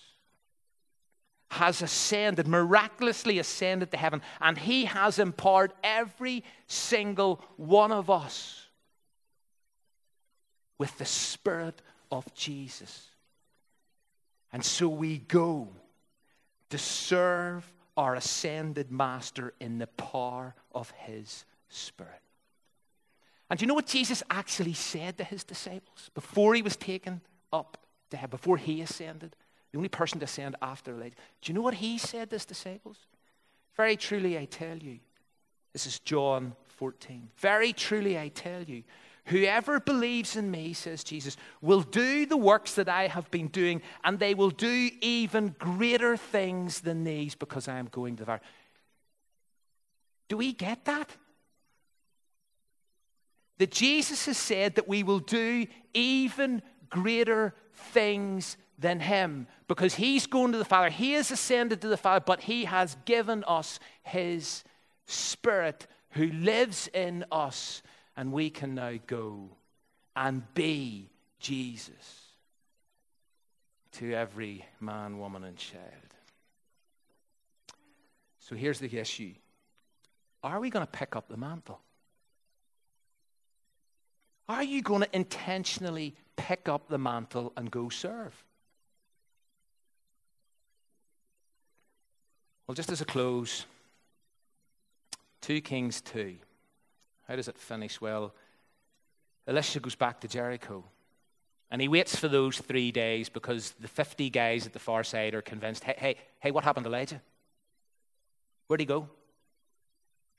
has 1.50 1.80
ascended, 1.82 2.46
miraculously 2.46 3.38
ascended 3.38 3.90
to 3.90 3.96
heaven, 3.96 4.20
and 4.40 4.58
he 4.58 4.84
has 4.84 5.18
empowered 5.18 5.72
every 5.82 6.44
single 6.66 7.42
one 7.56 7.92
of 7.92 8.10
us 8.10 8.67
with 10.78 10.96
the 10.98 11.04
Spirit 11.04 11.82
of 12.10 12.32
Jesus. 12.34 13.08
And 14.52 14.64
so 14.64 14.88
we 14.88 15.18
go 15.18 15.68
to 16.70 16.78
serve 16.78 17.70
our 17.96 18.14
ascended 18.14 18.90
Master 18.90 19.52
in 19.60 19.78
the 19.78 19.88
power 19.88 20.54
of 20.72 20.90
His 20.92 21.44
Spirit. 21.68 22.22
And 23.50 23.58
do 23.58 23.64
you 23.64 23.66
know 23.66 23.74
what 23.74 23.86
Jesus 23.86 24.22
actually 24.30 24.74
said 24.74 25.18
to 25.18 25.24
His 25.24 25.44
disciples 25.44 26.10
before 26.14 26.54
He 26.54 26.62
was 26.62 26.76
taken 26.76 27.20
up 27.52 27.78
to 28.10 28.16
heaven, 28.16 28.30
before 28.30 28.56
He 28.56 28.80
ascended? 28.80 29.34
The 29.72 29.78
only 29.78 29.88
person 29.88 30.18
to 30.20 30.24
ascend 30.24 30.56
after 30.62 30.92
Elijah. 30.92 31.16
Do 31.42 31.50
you 31.50 31.54
know 31.54 31.62
what 31.62 31.74
He 31.74 31.98
said 31.98 32.30
to 32.30 32.36
His 32.36 32.46
disciples? 32.46 32.98
Very 33.76 33.96
truly, 33.96 34.38
I 34.38 34.44
tell 34.44 34.76
you. 34.76 34.98
This 35.72 35.86
is 35.86 35.98
John 36.00 36.54
14. 36.68 37.28
Very 37.36 37.72
truly, 37.72 38.18
I 38.18 38.28
tell 38.28 38.62
you. 38.62 38.82
Whoever 39.28 39.78
believes 39.78 40.36
in 40.36 40.50
me, 40.50 40.72
says 40.72 41.04
Jesus, 41.04 41.36
will 41.60 41.82
do 41.82 42.24
the 42.24 42.36
works 42.36 42.74
that 42.76 42.88
I 42.88 43.08
have 43.08 43.30
been 43.30 43.48
doing, 43.48 43.82
and 44.02 44.18
they 44.18 44.32
will 44.32 44.48
do 44.50 44.90
even 45.02 45.54
greater 45.58 46.16
things 46.16 46.80
than 46.80 47.04
these 47.04 47.34
because 47.34 47.68
I 47.68 47.78
am 47.78 47.88
going 47.90 48.16
to 48.16 48.22
the 48.22 48.26
Father. 48.26 48.42
Do 50.28 50.38
we 50.38 50.54
get 50.54 50.86
that? 50.86 51.14
That 53.58 53.70
Jesus 53.70 54.24
has 54.24 54.38
said 54.38 54.76
that 54.76 54.88
we 54.88 55.02
will 55.02 55.18
do 55.18 55.66
even 55.92 56.62
greater 56.88 57.54
things 57.74 58.56
than 58.78 59.00
him 59.00 59.46
because 59.66 59.96
he's 59.96 60.26
going 60.26 60.52
to 60.52 60.58
the 60.58 60.64
Father. 60.64 60.88
He 60.88 61.12
has 61.12 61.30
ascended 61.30 61.82
to 61.82 61.88
the 61.88 61.98
Father, 61.98 62.24
but 62.26 62.42
he 62.42 62.64
has 62.64 62.96
given 63.04 63.44
us 63.46 63.78
his 64.02 64.64
Spirit 65.04 65.86
who 66.12 66.28
lives 66.28 66.88
in 66.94 67.26
us 67.30 67.82
and 68.18 68.32
we 68.32 68.50
can 68.50 68.74
now 68.74 68.94
go 69.06 69.48
and 70.16 70.42
be 70.52 71.08
Jesus 71.38 71.94
to 73.92 74.12
every 74.12 74.64
man, 74.80 75.20
woman, 75.20 75.44
and 75.44 75.56
child. 75.56 75.84
So 78.40 78.56
here's 78.56 78.80
the 78.80 78.98
issue 78.98 79.34
Are 80.42 80.58
we 80.58 80.68
going 80.68 80.84
to 80.84 80.90
pick 80.90 81.14
up 81.14 81.28
the 81.28 81.36
mantle? 81.36 81.80
Are 84.48 84.64
you 84.64 84.82
going 84.82 85.02
to 85.02 85.16
intentionally 85.16 86.16
pick 86.34 86.68
up 86.68 86.88
the 86.88 86.98
mantle 86.98 87.52
and 87.56 87.70
go 87.70 87.88
serve? 87.88 88.34
Well, 92.66 92.74
just 92.74 92.90
as 92.90 93.00
a 93.00 93.04
close, 93.04 93.64
2 95.42 95.60
Kings 95.60 96.00
2. 96.00 96.38
How 97.28 97.36
does 97.36 97.48
it 97.48 97.58
finish? 97.58 98.00
Well, 98.00 98.34
Elisha 99.46 99.80
goes 99.80 99.94
back 99.94 100.20
to 100.20 100.28
Jericho. 100.28 100.84
And 101.70 101.82
he 101.82 101.88
waits 101.88 102.16
for 102.16 102.28
those 102.28 102.58
three 102.58 102.90
days 102.90 103.28
because 103.28 103.72
the 103.78 103.88
50 103.88 104.30
guys 104.30 104.66
at 104.66 104.72
the 104.72 104.78
far 104.78 105.04
side 105.04 105.34
are 105.34 105.42
convinced 105.42 105.84
hey, 105.84 105.94
hey, 105.98 106.16
hey, 106.40 106.50
what 106.50 106.64
happened 106.64 106.84
to 106.84 106.90
Elijah? 106.90 107.20
Where'd 108.66 108.80
he 108.80 108.86
go? 108.86 109.08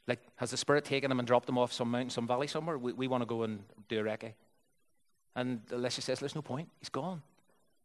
Like, 0.08 0.19
has 0.38 0.49
the 0.49 0.58
Spirit 0.58 0.86
taken 0.86 1.12
him 1.12 1.19
and 1.19 1.28
dropped 1.28 1.47
him 1.47 1.58
off 1.58 1.71
some 1.71 1.91
mountain, 1.91 2.10
some 2.10 2.25
valley 2.25 2.47
somewhere? 2.47 2.80
We, 2.80 2.93
we 2.93 3.08
want 3.08 3.21
to 3.21 3.28
go 3.28 3.43
and 3.43 3.63
do 3.88 3.99
a 3.99 4.04
recce. 4.04 4.34
And 5.36 5.62
Elisha 5.71 6.02
says, 6.02 6.19
There's 6.19 6.34
no 6.34 6.41
point. 6.41 6.67
He's 6.80 6.89
gone. 6.89 7.21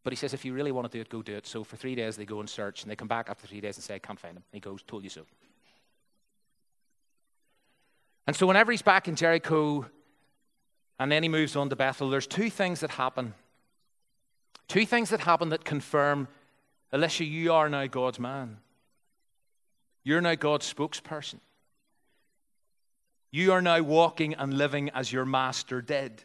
But 0.02 0.12
he 0.12 0.16
says, 0.16 0.32
If 0.32 0.42
you 0.44 0.54
really 0.54 0.72
want 0.72 0.90
to 0.90 0.96
do 0.96 1.02
it, 1.02 1.10
go 1.10 1.20
do 1.20 1.34
it. 1.34 1.46
So 1.46 1.64
for 1.64 1.76
three 1.76 1.94
days, 1.94 2.16
they 2.16 2.24
go 2.24 2.40
and 2.40 2.48
search, 2.48 2.82
and 2.82 2.90
they 2.90 2.96
come 2.96 3.08
back 3.08 3.28
after 3.28 3.46
three 3.46 3.60
days 3.60 3.76
and 3.76 3.84
say, 3.84 3.94
I 3.96 3.98
can't 3.98 4.18
find 4.18 4.36
him. 4.38 4.42
And 4.52 4.56
he 4.56 4.60
goes, 4.60 4.82
Told 4.82 5.04
you 5.04 5.10
so. 5.10 5.26
And 8.26 8.34
so 8.34 8.46
whenever 8.46 8.72
he's 8.72 8.82
back 8.82 9.08
in 9.08 9.16
Jericho, 9.16 9.86
and 10.98 11.10
then 11.10 11.22
he 11.22 11.28
moves 11.28 11.56
on 11.56 11.68
to 11.70 11.76
Bethel, 11.76 12.10
there's 12.10 12.26
two 12.26 12.50
things 12.50 12.80
that 12.80 12.90
happen. 12.90 13.34
Two 14.68 14.86
things 14.86 15.10
that 15.10 15.20
happen 15.20 15.50
that 15.50 15.64
confirm 15.64 16.28
Elisha, 16.92 17.24
you 17.24 17.52
are 17.52 17.68
now 17.68 17.86
God's 17.86 18.20
man. 18.20 18.58
You're 20.04 20.20
now 20.20 20.36
God's 20.36 20.72
spokesperson. 20.72 21.40
You 23.32 23.52
are 23.52 23.62
now 23.62 23.80
walking 23.80 24.34
and 24.34 24.56
living 24.56 24.90
as 24.90 25.12
your 25.12 25.24
master 25.24 25.82
did. 25.82 26.22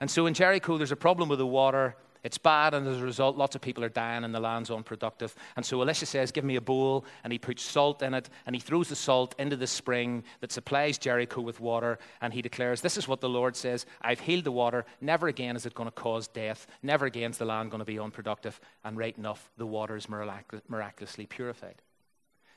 And 0.00 0.10
so 0.10 0.26
in 0.26 0.34
Jericho, 0.34 0.76
there's 0.76 0.92
a 0.92 0.96
problem 0.96 1.30
with 1.30 1.38
the 1.38 1.46
water. 1.46 1.96
It's 2.22 2.38
bad, 2.38 2.74
and 2.74 2.86
as 2.86 3.00
a 3.00 3.04
result, 3.04 3.36
lots 3.36 3.54
of 3.54 3.62
people 3.62 3.82
are 3.82 3.88
dying 3.88 4.24
and 4.24 4.34
the 4.34 4.40
land's 4.40 4.70
unproductive. 4.70 5.34
And 5.56 5.64
so 5.64 5.80
Elisha 5.80 6.06
says, 6.06 6.30
Give 6.30 6.44
me 6.44 6.56
a 6.56 6.60
bowl, 6.60 7.04
and 7.24 7.32
he 7.32 7.38
puts 7.38 7.62
salt 7.62 8.02
in 8.02 8.14
it, 8.14 8.28
and 8.46 8.54
he 8.54 8.60
throws 8.60 8.88
the 8.88 8.96
salt 8.96 9.34
into 9.38 9.56
the 9.56 9.66
spring 9.66 10.24
that 10.40 10.52
supplies 10.52 10.98
Jericho 10.98 11.40
with 11.40 11.60
water, 11.60 11.98
and 12.20 12.32
he 12.32 12.42
declares, 12.42 12.80
This 12.80 12.96
is 12.96 13.08
what 13.08 13.20
the 13.20 13.28
Lord 13.28 13.56
says 13.56 13.86
I've 14.02 14.20
healed 14.20 14.44
the 14.44 14.52
water. 14.52 14.84
Never 15.00 15.28
again 15.28 15.56
is 15.56 15.66
it 15.66 15.74
going 15.74 15.88
to 15.88 15.94
cause 15.94 16.28
death. 16.28 16.66
Never 16.82 17.06
again 17.06 17.30
is 17.30 17.38
the 17.38 17.44
land 17.44 17.70
going 17.70 17.80
to 17.80 17.84
be 17.84 17.98
unproductive. 17.98 18.60
And 18.84 18.96
right 18.96 19.16
enough, 19.16 19.50
the 19.56 19.66
water 19.66 19.96
is 19.96 20.08
miraculously 20.08 21.26
purified. 21.26 21.82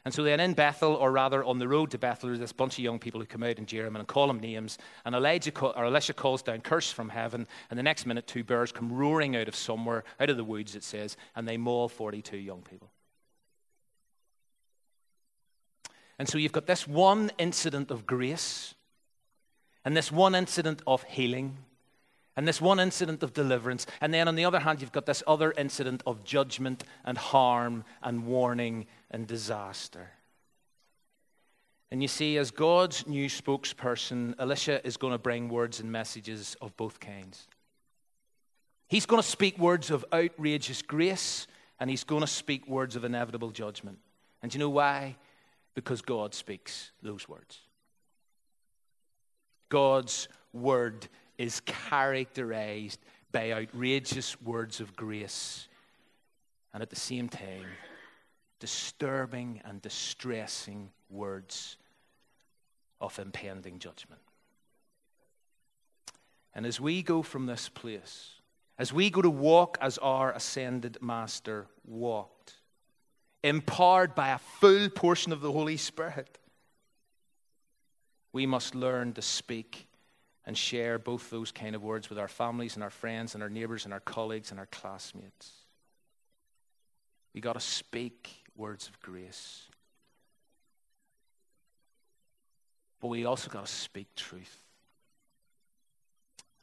And 0.06 0.14
so 0.14 0.22
then 0.22 0.42
in 0.42 0.54
Bethel, 0.54 0.96
or 0.96 1.12
rather 1.12 1.44
on 1.46 1.60
the 1.60 1.68
road 1.68 1.92
to 1.92 1.98
Bethel, 1.98 2.28
there's 2.28 2.40
this 2.40 2.52
bunch 2.52 2.74
of 2.74 2.84
young 2.84 3.00
people 3.00 3.22
who 3.22 3.26
come 3.26 3.44
out 3.44 3.66
jeer 3.66 3.86
him 3.86 3.96
and 3.96 4.06
call 4.06 4.30
him 4.30 4.40
names. 4.40 4.78
And 5.06 5.16
Elijah 5.16 5.58
or 5.58 5.86
Elisha 5.86 6.14
calls 6.14 6.42
down 6.42 6.60
curse 6.60 6.92
from 6.92 7.08
heaven. 7.08 7.48
And 7.70 7.80
the 7.80 7.84
next 7.84 8.06
minute, 8.06 8.28
two 8.28 8.44
bears 8.44 8.74
come 8.74 8.92
roaring 8.92 9.36
out 9.38 9.48
of 9.48 9.56
somewhere, 9.56 10.04
out 10.20 10.30
of 10.30 10.36
the 10.36 10.44
woods, 10.44 10.76
it 10.76 10.84
says, 10.84 11.16
and 11.36 11.48
they 11.48 11.56
maul 11.56 11.88
42 11.88 12.38
young 12.38 12.62
people. 12.62 12.92
And 16.20 16.28
so 16.28 16.38
you've 16.38 16.52
got 16.52 16.68
this 16.68 16.86
one 16.86 17.32
incident 17.38 17.90
of 17.90 18.06
grace 18.06 18.76
and 19.86 19.96
this 19.96 20.12
one 20.12 20.36
incident 20.36 20.82
of 20.86 21.04
healing 21.04 21.58
and 22.36 22.48
this 22.48 22.60
one 22.60 22.80
incident 22.80 23.22
of 23.24 23.34
deliverance. 23.34 23.86
And 24.02 24.14
then 24.14 24.28
on 24.28 24.36
the 24.36 24.46
other 24.46 24.60
hand, 24.60 24.82
you've 24.82 24.92
got 24.92 25.06
this 25.06 25.24
other 25.28 25.54
incident 25.58 26.02
of 26.06 26.24
judgment 26.24 26.84
and 27.06 27.18
harm 27.18 27.84
and 28.02 28.26
warning 28.26 28.88
and 29.12 29.28
disaster. 29.28 30.12
And 31.92 32.02
you 32.02 32.08
see, 32.08 32.38
as 32.38 32.50
God's 32.50 33.06
new 33.06 33.28
spokesperson, 33.28 34.34
Elisha 34.40 34.86
is 34.86 34.98
going 34.98 35.14
to 35.14 35.20
bring 35.20 35.48
words 35.48 35.80
and 35.80 35.92
messages 35.92 36.56
of 36.60 36.76
both 36.76 37.00
kinds. 37.00 37.48
He's 38.88 39.06
going 39.06 39.22
to 39.22 39.28
speak 39.28 39.60
words 39.60 39.92
of 39.92 40.04
outrageous 40.12 40.82
grace, 40.82 41.46
and 41.80 41.92
he's 41.92 42.04
going 42.04 42.22
to 42.22 42.28
speak 42.28 42.68
words 42.68 42.96
of 42.96 43.04
inevitable 43.04 43.52
judgment. 43.52 44.00
And 44.42 44.52
do 44.52 44.58
you 44.58 44.60
know 44.60 44.72
why? 44.72 45.18
Because 45.76 46.02
God 46.02 46.34
speaks 46.34 46.92
those 47.04 47.30
words. 47.30 47.60
God's 49.70 50.28
word 50.52 51.08
is 51.38 51.62
characterized 51.62 53.00
by 53.32 53.52
outrageous 53.52 54.40
words 54.42 54.80
of 54.80 54.96
grace 54.96 55.68
and 56.74 56.82
at 56.82 56.90
the 56.90 56.96
same 56.96 57.30
time, 57.30 57.66
disturbing 58.60 59.62
and 59.66 59.82
distressing 59.82 60.90
words 61.10 61.78
of 63.00 63.18
impending 63.20 63.80
judgment. 63.80 64.22
And 66.56 66.66
as 66.66 66.80
we 66.80 67.02
go 67.04 67.22
from 67.22 67.46
this 67.46 67.70
place, 67.70 68.30
as 68.78 68.94
we 68.94 69.10
go 69.10 69.22
to 69.22 69.30
walk 69.30 69.78
as 69.82 69.98
our 70.00 70.32
ascended 70.32 70.98
Master 71.02 71.68
walked, 71.86 72.54
empowered 73.44 74.16
by 74.16 74.30
a 74.30 74.38
full 74.38 74.90
portion 74.90 75.32
of 75.32 75.42
the 75.42 75.52
Holy 75.52 75.78
Spirit, 75.78 76.40
we 78.32 78.46
must 78.46 78.74
learn 78.74 79.14
to 79.14 79.22
speak 79.22 79.88
and 80.46 80.58
share 80.58 81.00
both 81.00 81.30
those 81.30 81.52
kind 81.52 81.76
of 81.76 81.84
words 81.84 82.10
with 82.10 82.20
our 82.20 82.28
families 82.28 82.76
and 82.76 82.84
our 82.84 82.90
friends 82.90 83.34
and 83.34 83.44
our 83.44 83.50
neighbors 83.50 83.86
and 83.86 83.94
our 83.94 84.00
colleagues 84.00 84.52
and 84.52 84.60
our 84.60 84.66
classmates. 84.68 85.52
We 87.34 87.42
got 87.42 87.54
to 87.54 87.60
speak 87.60 88.30
words 88.56 88.88
of 88.88 89.00
grace. 89.00 89.64
But 93.02 93.08
we 93.08 93.26
also 93.26 93.50
got 93.50 93.66
to 93.66 93.72
speak 93.72 94.08
truth. 94.16 94.62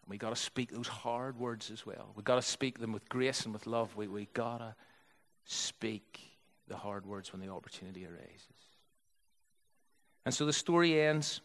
And 0.03 0.11
we 0.11 0.19
got 0.19 0.31
to 0.31 0.41
speak 0.41 0.71
those 0.73 0.89
hard 0.89 1.39
words 1.39 1.71
as 1.71 1.85
well. 1.85 2.13
We 2.17 2.23
got 2.23 2.37
to 2.37 2.43
speak 2.43 2.79
them 2.79 2.93
with 2.93 3.09
grace 3.09 3.45
and 3.45 3.53
with 3.53 3.67
love. 3.67 3.97
We, 3.97 4.09
we 4.09 4.29
got 4.33 4.59
to 4.59 4.75
speak 5.45 6.21
the 6.69 6.77
hard 6.77 7.05
words 7.05 7.33
when 7.33 7.41
the 7.41 7.49
opportunity 7.49 8.07
arises. 8.07 8.47
And 10.25 10.35
so 10.35 10.47
the 10.47 10.53
story 10.53 11.01
ends 11.01 11.41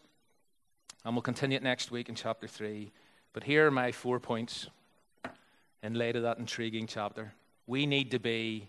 and 1.06 1.14
we'll 1.14 1.22
continue 1.22 1.56
it 1.56 1.62
next 1.62 1.92
week 1.92 2.08
in 2.08 2.16
chapter 2.16 2.48
3. 2.48 2.90
But 3.32 3.44
here 3.44 3.68
are 3.68 3.70
my 3.70 3.92
four 3.92 4.18
points 4.18 4.66
in 5.80 5.94
light 5.94 6.16
of 6.16 6.24
that 6.24 6.38
intriguing 6.38 6.88
chapter. 6.88 7.32
We 7.64 7.86
need 7.86 8.10
to 8.10 8.18
be 8.18 8.68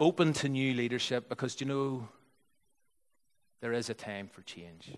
open 0.00 0.32
to 0.32 0.48
new 0.48 0.74
leadership 0.74 1.28
because, 1.28 1.60
you 1.60 1.68
know, 1.68 2.08
there 3.60 3.72
is 3.72 3.90
a 3.90 3.94
time 3.94 4.26
for 4.26 4.42
change. 4.42 4.90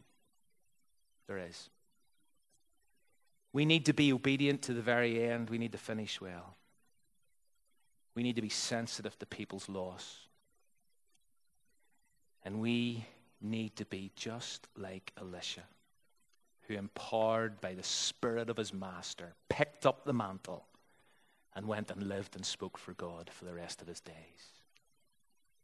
There 1.26 1.36
is. 1.36 1.68
We 3.52 3.66
need 3.66 3.84
to 3.86 3.92
be 3.92 4.14
obedient 4.14 4.62
to 4.62 4.72
the 4.72 4.80
very 4.80 5.22
end. 5.22 5.50
We 5.50 5.58
need 5.58 5.72
to 5.72 5.78
finish 5.78 6.18
well. 6.18 6.56
We 8.14 8.22
need 8.22 8.36
to 8.36 8.42
be 8.42 8.48
sensitive 8.48 9.18
to 9.18 9.26
people's 9.26 9.68
loss. 9.68 10.16
And 12.42 12.58
we 12.58 13.04
need 13.40 13.76
to 13.76 13.84
be 13.84 14.10
just 14.16 14.66
like 14.76 15.12
Elisha, 15.18 15.62
who, 16.62 16.74
empowered 16.74 17.60
by 17.60 17.74
the 17.74 17.82
Spirit 17.82 18.50
of 18.50 18.56
his 18.56 18.72
master, 18.72 19.34
picked 19.48 19.86
up 19.86 20.04
the 20.04 20.12
mantle 20.12 20.66
and 21.54 21.66
went 21.66 21.90
and 21.90 22.02
lived 22.02 22.36
and 22.36 22.44
spoke 22.44 22.78
for 22.78 22.92
God 22.94 23.30
for 23.32 23.44
the 23.44 23.54
rest 23.54 23.82
of 23.82 23.88
his 23.88 24.00
days. 24.00 24.59